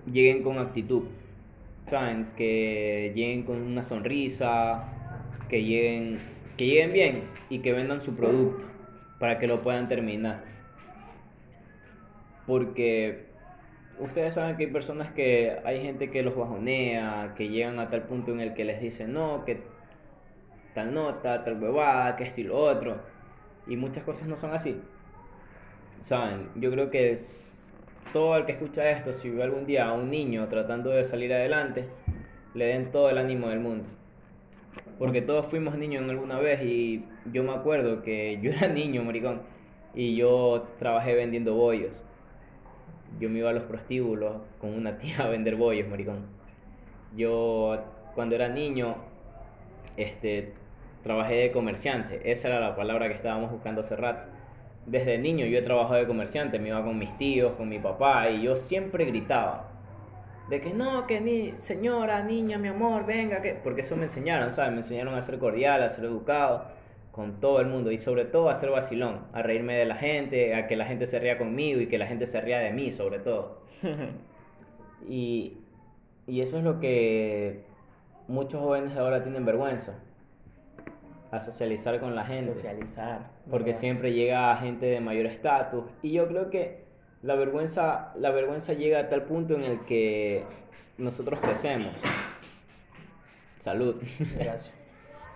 [0.05, 1.03] lleguen con actitud
[1.87, 4.85] saben que lleguen con una sonrisa
[5.49, 6.19] que lleguen
[6.57, 8.65] que lleguen bien y que vendan su producto
[9.19, 10.43] para que lo puedan terminar
[12.45, 13.25] porque
[13.99, 18.03] ustedes saben que hay personas que hay gente que los bajonea que llegan a tal
[18.03, 19.73] punto en el que les dicen no que
[20.73, 22.97] tal nota, tal huevada, que esto y lo otro.
[23.67, 24.79] Y muchas cosas no son así.
[26.01, 27.11] Saben, yo creo que
[28.11, 31.33] todo el que escucha esto, si ve algún día a un niño tratando de salir
[31.33, 31.85] adelante,
[32.53, 33.85] le den todo el ánimo del mundo.
[34.99, 39.03] Porque todos fuimos niños en alguna vez y yo me acuerdo que yo era niño,
[39.03, 39.41] maricón,
[39.93, 41.91] y yo trabajé vendiendo bollos.
[43.19, 46.25] Yo me iba a los prostíbulos con una tía a vender bollos, maricón.
[47.15, 47.83] Yo
[48.15, 48.95] cuando era niño
[49.97, 50.53] este,
[51.03, 52.31] trabajé de comerciante.
[52.31, 54.32] Esa era la palabra que estábamos buscando hace rato.
[54.85, 58.29] Desde niño yo he trabajado de comerciante, me iba con mis tíos, con mi papá,
[58.29, 59.69] y yo siempre gritaba.
[60.49, 63.53] De que no, que ni, señora, niña, mi amor, venga, que.
[63.53, 64.71] Porque eso me enseñaron, ¿sabes?
[64.71, 66.65] Me enseñaron a ser cordial, a ser educado
[67.13, 70.55] con todo el mundo y sobre todo a ser vacilón, a reírme de la gente,
[70.55, 72.91] a que la gente se ría conmigo y que la gente se ría de mí,
[72.91, 73.61] sobre todo.
[75.05, 75.57] Y,
[76.27, 77.65] y eso es lo que
[78.29, 79.99] muchos jóvenes de ahora tienen vergüenza.
[81.33, 82.53] A socializar con la gente.
[82.53, 83.21] Socializar.
[83.49, 83.79] Porque ¿verdad?
[83.79, 85.85] siempre llega gente de mayor estatus.
[86.03, 86.83] Y yo creo que
[87.23, 90.43] la vergüenza, la vergüenza llega a tal punto en el que
[90.99, 91.95] nosotros crecemos.
[93.59, 93.95] Salud.
[94.37, 94.71] Gracias.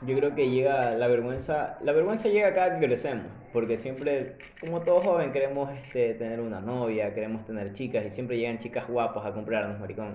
[0.02, 4.82] Yo creo que llega la vergüenza, la vergüenza llega cada que crecemos, porque siempre, como
[4.82, 9.26] todo joven, queremos este, tener una novia, queremos tener chicas y siempre llegan chicas guapas
[9.26, 10.14] a comprarnos, maricón.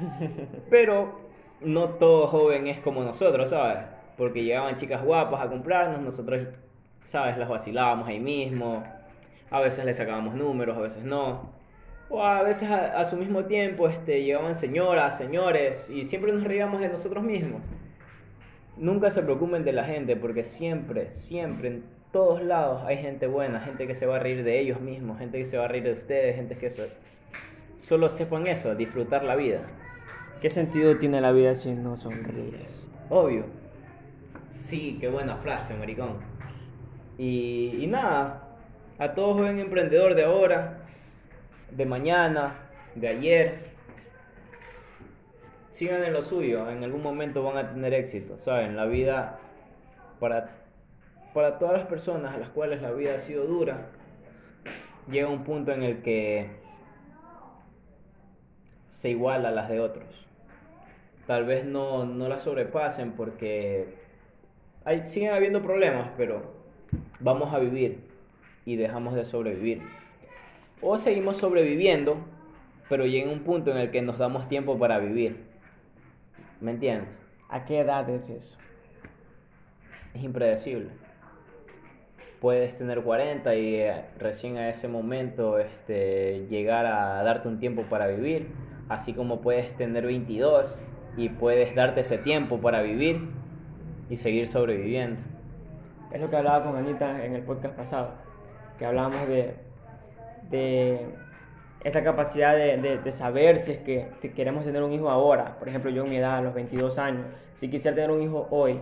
[0.70, 1.20] Pero
[1.62, 3.93] no todo joven es como nosotros, ¿sabes?
[4.16, 6.46] Porque llegaban chicas guapas a comprarnos, nosotros,
[7.04, 7.36] ¿sabes?
[7.36, 8.84] Las vacilábamos ahí mismo,
[9.50, 11.52] a veces le sacábamos números, a veces no.
[12.10, 16.44] O a veces a, a su mismo tiempo este, llegaban señoras, señores, y siempre nos
[16.44, 17.60] reíamos de nosotros mismos.
[18.76, 23.60] Nunca se preocupen de la gente porque siempre, siempre, en todos lados hay gente buena,
[23.60, 25.84] gente que se va a reír de ellos mismos, gente que se va a reír
[25.84, 26.82] de ustedes, gente que so-
[27.78, 29.60] solo sepan eso, disfrutar la vida.
[30.40, 32.84] ¿Qué sentido tiene la vida si no sonríes?
[33.10, 33.44] Obvio.
[34.54, 36.18] Sí, qué buena frase, maricón.
[37.18, 38.48] Y, y nada,
[38.98, 40.78] a todo joven emprendedor de ahora,
[41.70, 43.58] de mañana, de ayer,
[45.70, 48.76] sigan en lo suyo, en algún momento van a tener éxito, ¿saben?
[48.76, 49.38] La vida,
[50.18, 50.50] para,
[51.34, 53.90] para todas las personas a las cuales la vida ha sido dura,
[55.10, 56.48] llega un punto en el que
[58.90, 60.24] se iguala a las de otros
[61.26, 64.03] tal vez no, no la sobrepasen porque
[64.84, 66.42] hay, siguen habiendo problemas, pero
[67.20, 68.00] vamos a vivir
[68.64, 69.82] y dejamos de sobrevivir.
[70.80, 72.18] O seguimos sobreviviendo,
[72.88, 75.44] pero llega un punto en el que nos damos tiempo para vivir.
[76.60, 77.08] ¿Me entiendes?
[77.48, 78.58] ¿A qué edad es eso?
[80.12, 80.90] Es impredecible.
[82.40, 87.84] Puedes tener 40 y eh, recién a ese momento este, llegar a darte un tiempo
[87.84, 88.48] para vivir,
[88.90, 90.84] así como puedes tener 22
[91.16, 93.30] y puedes darte ese tiempo para vivir
[94.10, 95.20] y seguir sobreviviendo.
[96.12, 98.10] Es lo que hablaba con Anita en el podcast pasado,
[98.78, 99.54] que hablábamos de,
[100.50, 101.06] de
[101.82, 105.56] esta capacidad de, de- de saber si es que, que queremos tener un hijo ahora.
[105.58, 107.26] Por ejemplo, yo en mi edad, a los 22 años,
[107.56, 108.78] si quisiera tener un hijo hoy,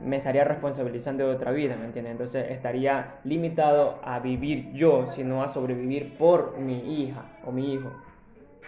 [0.00, 2.12] me estaría responsabilizando de otra vida, ¿me entiendes?
[2.12, 7.90] Entonces estaría limitado a vivir yo, sino a sobrevivir por mi hija o mi hijo,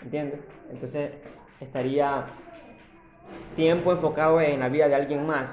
[0.03, 0.41] ¿entiendes?
[0.73, 1.13] Entonces
[1.61, 2.25] estaría
[3.55, 5.49] tiempo enfocado en la vida de alguien más,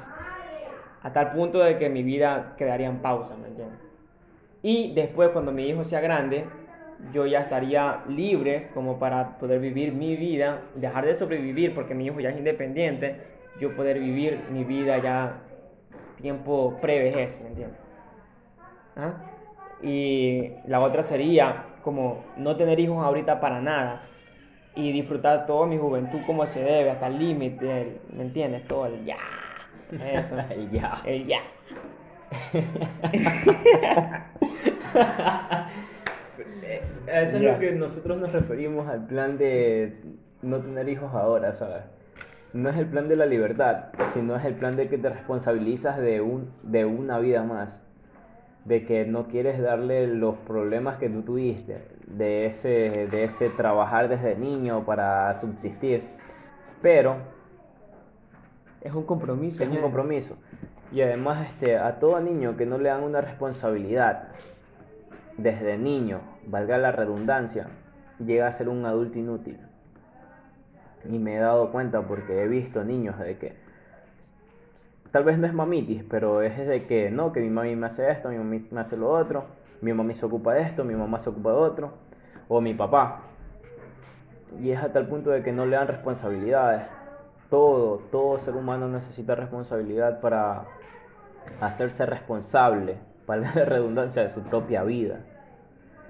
[1.07, 3.79] a tal punto de que mi vida quedaría en pausa, ¿me entiendes?
[4.61, 6.43] Y después, cuando mi hijo sea grande,
[7.13, 12.07] yo ya estaría libre como para poder vivir mi vida, dejar de sobrevivir porque mi
[12.07, 13.21] hijo ya es independiente,
[13.57, 15.37] yo poder vivir mi vida ya
[16.21, 17.79] tiempo prevejez, ¿me entiendes?
[18.97, 19.13] ¿Ah?
[19.81, 24.03] Y la otra sería como no tener hijos ahorita para nada
[24.75, 28.67] y disfrutar toda mi juventud como se debe, hasta el límite, ¿me entiendes?
[28.67, 29.15] Todo el ya.
[29.91, 30.37] Eso.
[30.49, 31.01] El ya.
[31.05, 31.39] El ya.
[37.07, 37.53] A eso es Ya.
[37.53, 39.97] lo que nosotros nos referimos al plan de
[40.41, 41.83] no tener hijos ahora, ¿sabes?
[42.53, 45.97] No es el plan de la libertad, sino es el plan de que te responsabilizas
[45.97, 47.81] de, un, de una vida más.
[48.65, 54.09] De que no quieres darle los problemas que tú tuviste, de ese, de ese trabajar
[54.09, 56.03] desde niño para subsistir.
[56.81, 57.17] Pero
[58.87, 59.61] Es un compromiso.
[59.61, 60.37] es un compromiso.
[60.93, 64.29] Y además, este, a todo niño que no le dan una responsabilidad
[65.37, 67.67] desde niño, valga la redundancia,
[68.25, 69.59] llega a ser un adulto inútil.
[71.03, 73.55] Y me he dado cuenta porque he visto niños de que
[75.11, 78.09] tal vez no es mamitis, pero es de que no, que mi mami me hace
[78.09, 79.47] esto, mi mami me hace lo otro,
[79.81, 81.91] mi mami se ocupa de esto, mi mamá se ocupa de otro,
[82.47, 83.23] o mi papá.
[84.61, 86.83] Y es a tal punto de que no le dan responsabilidades.
[87.49, 90.65] Todo, todo ser humano necesita responsabilidad para
[91.61, 95.19] hacerse responsable, valga la redundancia, de su propia vida.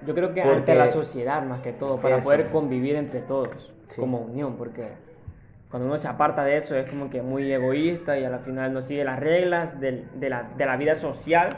[0.06, 2.24] Yo creo que Porque- ante la sociedad más que todo, para Eso.
[2.28, 4.00] poder convivir entre todos Sí.
[4.00, 4.88] como unión, porque
[5.70, 8.72] cuando uno se aparta de eso es como que muy egoísta y a la final
[8.72, 11.48] no sigue las reglas de, la, de la vida social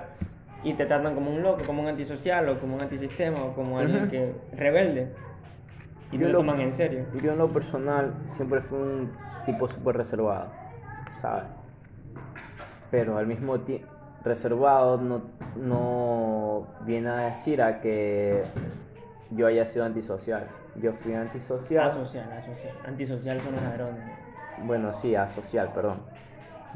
[0.63, 3.79] y te tratan como un loco, como un antisocial o como un antisistema o como
[3.79, 5.09] alguien que rebelde
[6.13, 7.05] y no Yo lo lo- toman en serio.
[7.23, 9.11] Yo en lo personal siempre fui un
[9.45, 10.53] tipo súper reservado,
[11.21, 11.45] ¿sabes?
[12.91, 13.87] Pero al mismo tiempo,
[14.25, 15.23] reservado no,
[15.57, 18.43] no viene a decir a que
[19.31, 20.47] yo haya sido antisocial.
[20.81, 21.87] Yo fui antisocial.
[21.89, 22.73] Asocial, asocial.
[22.85, 24.03] Antisocial son los ladrones.
[24.59, 25.99] Bueno, sí, asocial, perdón.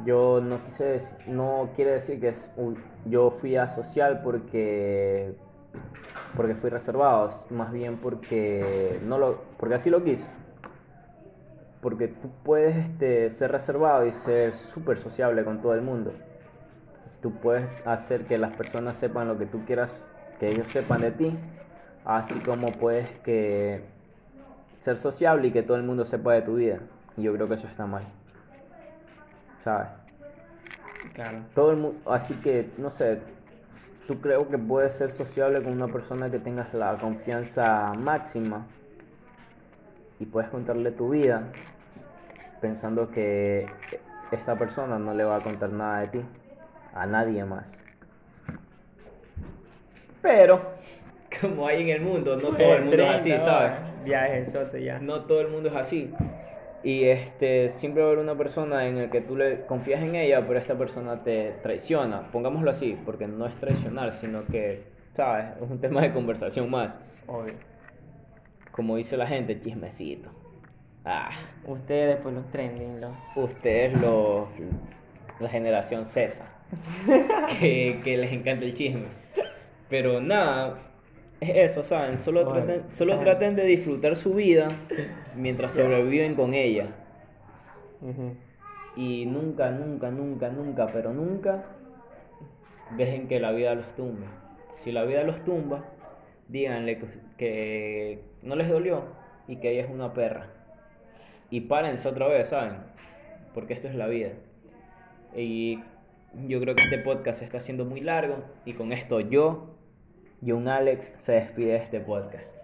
[0.05, 5.35] Yo no quise dec- no quiere decir que es un- yo fui asocial porque
[6.37, 10.25] porque fui reservado, más bien porque no lo porque así lo quise.
[11.81, 16.13] Porque tú puedes este, ser reservado y ser súper sociable con todo el mundo.
[17.21, 20.05] Tú puedes hacer que las personas sepan lo que tú quieras
[20.39, 21.39] que ellos sepan de ti,
[22.05, 23.85] así como puedes que
[24.81, 26.79] ser sociable y que todo el mundo sepa de tu vida.
[27.17, 28.03] Y yo creo que eso está mal.
[29.63, 29.89] ¿Sabes?
[31.15, 31.39] Claro.
[31.55, 33.21] Todo el mundo, así que, no sé,
[34.07, 38.67] tú creo que puedes ser sociable con una persona que tengas la confianza máxima
[40.21, 41.45] y puedes contarle tu vida
[42.61, 43.67] pensando que
[44.31, 46.21] esta persona no le va a contar nada de ti
[46.95, 47.79] a nadie más.
[50.23, 50.61] Pero,
[51.41, 53.73] como hay en el mundo, no todo el mundo es así, 30 ¿sabes?
[53.73, 54.99] horas, Viaje, sote ya.
[54.99, 56.15] No todo el mundo es así.
[56.85, 60.15] Y este, siempre va a haber una persona en la que tú le confías en
[60.15, 62.31] ella, pero esta persona te traiciona.
[62.31, 64.83] Pongámoslo así, porque no es traicionar, sino que,
[65.15, 65.47] ¿sabes?
[65.63, 66.99] Es un tema de conversación más.
[67.27, 67.55] Obvio.
[68.71, 70.29] Como dice la gente, chismecito.
[71.07, 71.31] Ah,
[71.67, 73.15] Ustedes, pues los trending, los...
[73.35, 74.49] ustedes los
[75.41, 76.37] la generación Z,
[77.61, 79.07] que, que les encanta el chisme.
[79.89, 80.79] Pero nada,
[81.45, 82.19] es eso, ¿saben?
[82.19, 84.69] Solo, Bueno, traten, solo traten de disfrutar su vida
[85.37, 86.89] mientras sobreviven con ella.
[88.97, 91.65] Y nunca, nunca, nunca, nunca, pero nunca
[92.97, 94.27] dejen que la vida los tumbe.
[94.77, 95.85] Si la vida los tumba,
[96.49, 97.07] díganle que,
[97.39, 99.05] que no les dolió
[99.49, 100.49] y que ella es una perra.
[101.51, 102.75] Y párense otra vez, ¿saben?
[103.55, 104.31] Porque esto es la vida.
[105.35, 105.81] Y
[106.47, 109.74] yo creo que este podcast se está haciendo muy largo y con esto yo,
[110.47, 112.55] John Alex, se despide de este podcast.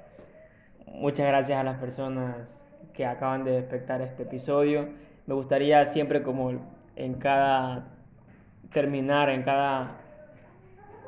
[0.87, 2.63] Muchas gracias a las personas
[2.93, 4.89] que acaban de espectar este episodio.
[5.27, 6.53] Me gustaría siempre como
[6.97, 7.87] en cada
[8.73, 9.97] terminar, en cada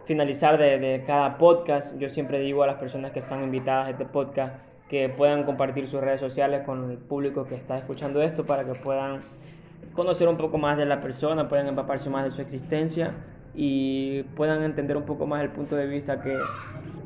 [0.07, 3.91] finalizar de, de cada podcast, yo siempre digo a las personas que están invitadas a
[3.91, 4.55] este podcast
[4.89, 8.75] que puedan compartir sus redes sociales con el público que está escuchando esto para que
[8.75, 9.23] puedan
[9.95, 13.14] conocer un poco más de la persona, puedan empaparse más de su existencia
[13.55, 16.39] y puedan entender un poco más el punto de vista que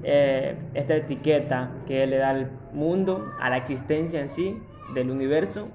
[0.02, 4.56] eh, esta etiqueta que le da al mundo, a la existencia en sí,
[4.94, 5.68] del universo,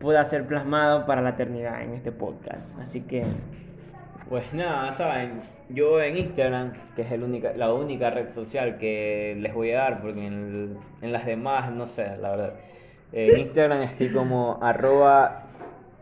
[0.00, 2.76] pueda ser plasmado para la eternidad en este podcast.
[2.80, 3.24] Así que
[4.28, 9.36] Pues nada, saben, yo en Instagram, que es el única, la única red social que
[9.38, 12.54] les voy a dar, porque en, las demás, no sé, la verdad.
[13.12, 15.42] En Instagram estoy como arroba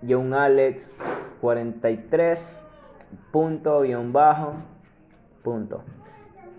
[0.03, 2.68] johnalex43
[3.33, 4.55] punto guion bajo
[5.43, 5.83] punto.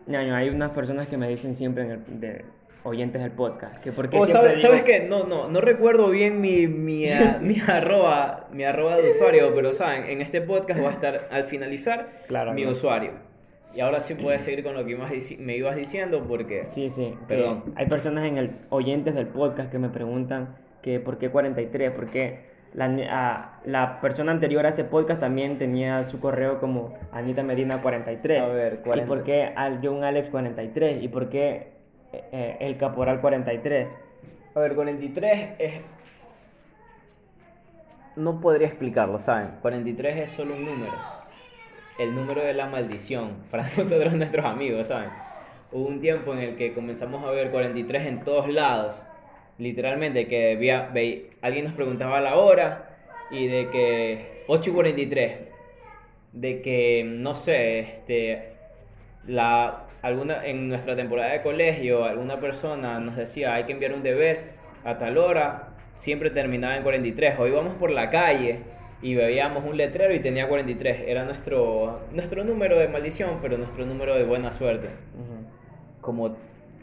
[0.07, 2.45] ñaño, hay unas personas que me dicen siempre en el- de
[2.83, 5.07] oyentes del podcast que porque O siempre sabes, digo- ¿sabes qué?
[5.07, 9.73] No, no, no recuerdo bien mi, mi, ah, mi arroba, mi arroba de usuario, pero
[9.73, 12.71] saben, en este podcast va a estar al finalizar Claro, mi no.
[12.71, 13.11] usuario.
[13.75, 14.97] Y ahora sí puedes seguir con lo que
[15.39, 16.63] me ibas diciendo porque...
[16.69, 17.13] Sí, sí.
[17.19, 17.65] que Perdón.
[17.75, 22.48] Hay personas en el oyentes del podcast que me preguntan que por qué 43, porque
[22.74, 27.82] la, a- la persona anterior a este podcast también tenía su correo como Anita Medina
[27.82, 28.45] 43.
[28.47, 29.07] A ver, ¿Y 40.
[29.07, 31.03] por qué al John Alex 43?
[31.03, 31.72] ¿Y por qué
[32.13, 33.88] eh, eh, el Caporal 43?
[34.55, 35.74] A ver, 43 es...
[38.15, 39.51] No podría explicarlo, ¿saben?
[39.61, 40.93] 43 es solo un número.
[41.97, 45.09] El número de la maldición para nosotros nuestros amigos, ¿saben?
[45.72, 49.05] Hubo un tiempo en el que comenzamos a ver 43 en todos lados.
[49.60, 52.97] Literalmente que veía, ve- alguien nos preguntaba la hora
[53.30, 55.32] y de que 8 y 43.
[56.34, 58.53] De que, no sé, este,
[59.28, 64.01] la, alguna, en nuestra temporada de colegio alguna persona nos decía hay que enviar un
[64.03, 67.38] deber a tal hora, siempre terminaba en 43.
[67.39, 68.60] O íbamos por la calle
[69.01, 71.01] y veíamos un letrero y tenía 43.
[71.05, 74.88] Era nuestro, nuestro número de maldición, pero nuestro número de buena suerte.
[76.01, 76.38] Como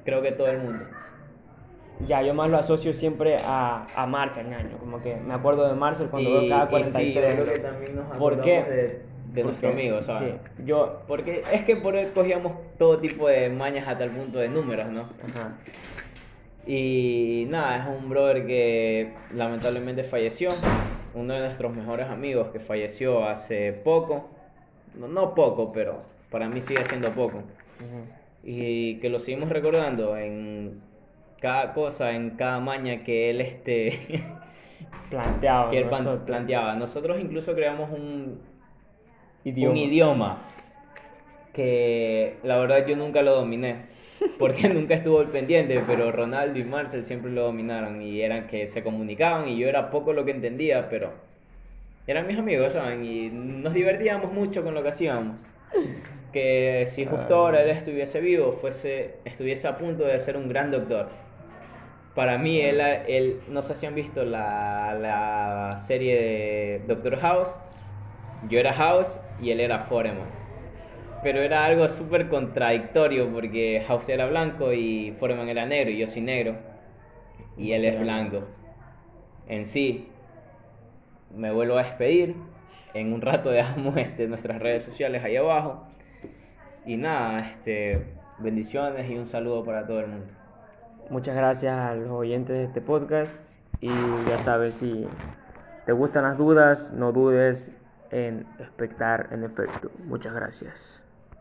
[0.05, 0.85] creo que todo el mundo.
[2.07, 4.77] Ya, yo más lo asocio siempre a, a Marcel, ñaño.
[4.79, 7.37] Como que me acuerdo de Marcel cuando veo cada y sí, 43.
[7.37, 8.63] yo creo que también nos ¿Por qué?
[8.63, 10.35] de, de nuestro amigo, ¿sabes?
[10.35, 11.01] Sí, yo...
[11.09, 14.89] Porque es que por él cogíamos todo tipo de mañas hasta el punto de números,
[14.89, 15.03] ¿no?
[15.03, 15.55] Ajá.
[16.67, 20.51] Y nada, es un brother que lamentablemente falleció.
[21.15, 24.29] Uno de nuestros mejores amigos que falleció hace poco.
[24.95, 27.39] No, no poco, pero para mí sigue siendo poco.
[27.39, 28.05] Ujú.
[28.43, 30.81] Y que lo seguimos recordando en
[31.41, 33.99] cada cosa, en cada maña que él este,
[35.11, 35.71] Planteado.
[35.71, 36.21] que él nosotros.
[36.27, 36.75] planteaba.
[36.75, 38.41] Nosotros incluso creamos un,
[39.45, 39.71] Idioma.
[39.73, 40.39] un idioma
[41.53, 43.77] que la verdad yo nunca lo dominé.
[44.39, 48.67] Porque nunca estuvo al pendiente, pero Ronaldo y Marcel siempre lo dominaron y eran que
[48.67, 51.13] se comunicaban y yo era poco lo que entendía, pero
[52.07, 53.05] eran mis amigos, ¿saben?
[53.05, 55.45] Y nos divertíamos mucho con lo que hacíamos.
[56.33, 57.39] Que si justo Ah.
[57.39, 61.09] ahora él estuviese vivo, fuese, estuviese a punto de ser un gran doctor.
[62.17, 67.55] Para mí, él, él no sé si han visto la, la serie de Doctor House.
[68.49, 70.27] Yo era House y él era Foreman.
[71.23, 76.07] Pero era algo súper contradictorio porque House era blanco y Foreman era negro y yo
[76.07, 76.57] soy negro.
[77.59, 78.45] Y él es blanco.
[79.47, 80.09] En sí,
[81.35, 82.35] me vuelvo a despedir.
[82.95, 85.87] En un rato dejamos este, nuestras redes sociales ahí abajo.
[86.87, 88.07] Y nada, este,
[88.39, 90.36] bendiciones y un saludo para todo el mundo.
[91.11, 93.39] Muchas gracias a los oyentes de este podcast.
[93.81, 93.91] Y
[94.29, 95.07] ya sabes, si
[95.85, 97.71] te gustan las dudas, no dudes
[98.11, 99.91] en espectar en efecto.
[100.05, 100.96] Muchas gracias.